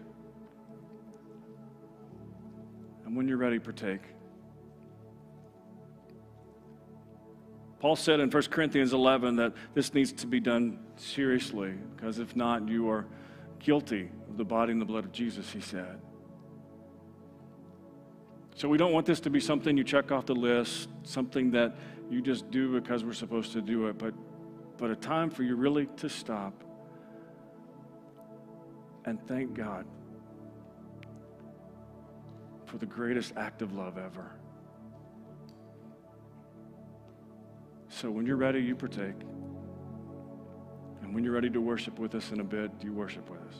And 3.05 3.15
when 3.15 3.27
you're 3.27 3.37
ready, 3.37 3.59
partake. 3.59 4.01
Paul 7.79 7.95
said 7.95 8.19
in 8.19 8.29
1 8.29 8.43
Corinthians 8.43 8.93
11 8.93 9.35
that 9.37 9.53
this 9.73 9.93
needs 9.93 10.11
to 10.13 10.27
be 10.27 10.39
done 10.39 10.79
seriously, 10.97 11.73
because 11.95 12.19
if 12.19 12.35
not, 12.35 12.67
you 12.67 12.89
are 12.89 13.05
guilty 13.59 14.09
of 14.29 14.37
the 14.37 14.45
body 14.45 14.71
and 14.71 14.81
the 14.81 14.85
blood 14.85 15.03
of 15.03 15.11
Jesus, 15.11 15.51
he 15.51 15.61
said. 15.61 15.99
So 18.61 18.69
we 18.69 18.77
don't 18.77 18.91
want 18.91 19.07
this 19.07 19.19
to 19.21 19.31
be 19.31 19.39
something 19.39 19.75
you 19.75 19.83
check 19.83 20.11
off 20.11 20.27
the 20.27 20.35
list, 20.35 20.87
something 21.01 21.49
that 21.49 21.75
you 22.11 22.21
just 22.21 22.51
do 22.51 22.79
because 22.79 23.03
we're 23.03 23.11
supposed 23.11 23.53
to 23.53 23.61
do 23.61 23.87
it, 23.87 23.97
but, 23.97 24.13
but 24.77 24.91
a 24.91 24.95
time 24.95 25.31
for 25.31 25.41
you 25.41 25.55
really 25.55 25.87
to 25.97 26.07
stop 26.07 26.53
and 29.05 29.19
thank 29.27 29.55
God 29.55 29.87
for 32.67 32.77
the 32.77 32.85
greatest 32.85 33.33
act 33.35 33.63
of 33.63 33.73
love 33.73 33.97
ever. 33.97 34.31
So 37.89 38.11
when 38.11 38.27
you're 38.27 38.37
ready, 38.37 38.59
you 38.59 38.75
partake. 38.75 39.21
And 41.01 41.15
when 41.15 41.23
you're 41.23 41.33
ready 41.33 41.49
to 41.49 41.61
worship 41.61 41.97
with 41.97 42.13
us 42.13 42.31
in 42.31 42.41
a 42.41 42.43
bit, 42.43 42.69
you 42.79 42.93
worship 42.93 43.27
with 43.27 43.41
us. 43.41 43.55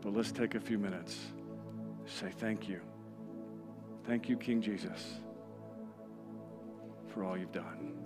But 0.00 0.14
let's 0.14 0.32
take 0.32 0.54
a 0.54 0.60
few 0.60 0.78
minutes. 0.78 1.18
Say 2.06 2.30
thank 2.38 2.66
you. 2.66 2.80
Thank 4.06 4.28
you, 4.28 4.36
King 4.36 4.60
Jesus, 4.60 5.20
for 7.12 7.24
all 7.24 7.36
you've 7.36 7.52
done. 7.52 7.99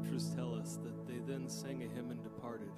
scriptures 0.00 0.32
tell 0.34 0.54
us 0.54 0.78
that 0.82 1.06
they 1.06 1.18
then 1.26 1.48
sang 1.48 1.82
a 1.82 1.94
hymn 1.94 2.10
and 2.10 2.22
departed. 2.22 2.70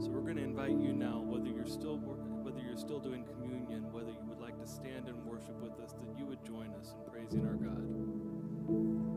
So 0.00 0.08
we're 0.10 0.22
going 0.22 0.36
to 0.36 0.42
invite 0.42 0.70
you 0.70 0.92
now, 0.92 1.22
whether 1.26 1.48
you're 1.48 1.66
still 1.66 1.96
whether 1.96 2.60
you're 2.60 2.76
still 2.76 2.98
doing 2.98 3.24
communion, 3.24 3.92
whether 3.92 4.10
you 4.10 4.24
would 4.28 4.40
like 4.40 4.58
to 4.60 4.66
stand 4.66 5.08
and 5.08 5.24
worship 5.24 5.60
with 5.60 5.78
us, 5.80 5.92
that 5.92 6.18
you 6.18 6.26
would 6.26 6.44
join 6.44 6.72
us 6.80 6.94
in 6.94 7.12
praising 7.12 7.46
our 7.46 7.54
God. 7.54 9.11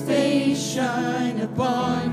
Face 0.00 0.74
shine 0.74 1.40
upon 1.40 2.11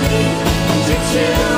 me 0.00 0.24
until 0.92 1.55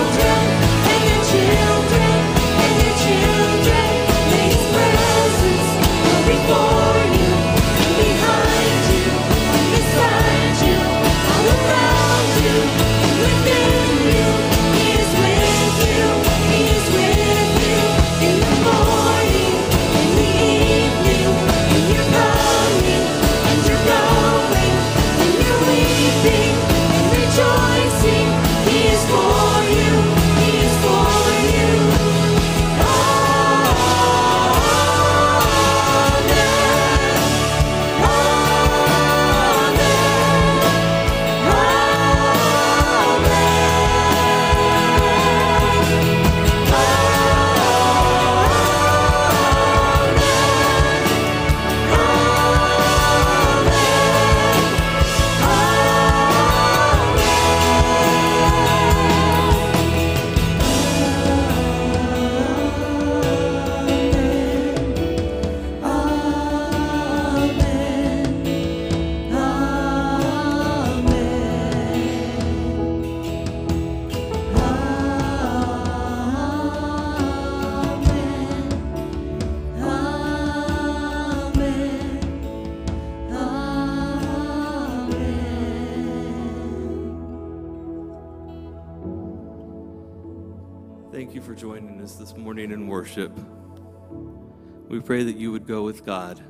We 94.89 95.01
pray 95.01 95.22
that 95.22 95.36
you 95.36 95.53
would 95.53 95.66
go 95.66 95.82
with 95.82 96.07
God 96.07 96.43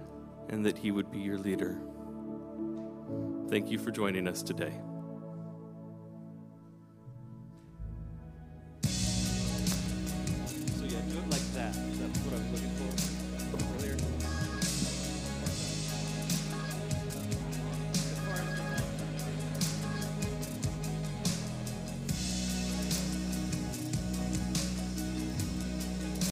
and 0.49 0.65
that 0.65 0.79
He 0.79 0.93
would 0.93 1.11
be 1.11 1.19
your 1.19 1.39
leader. 1.39 1.81
Thank 3.51 3.69
you 3.69 3.79
for 3.79 3.91
joining 3.91 4.29
us 4.29 4.43
today. 4.43 4.75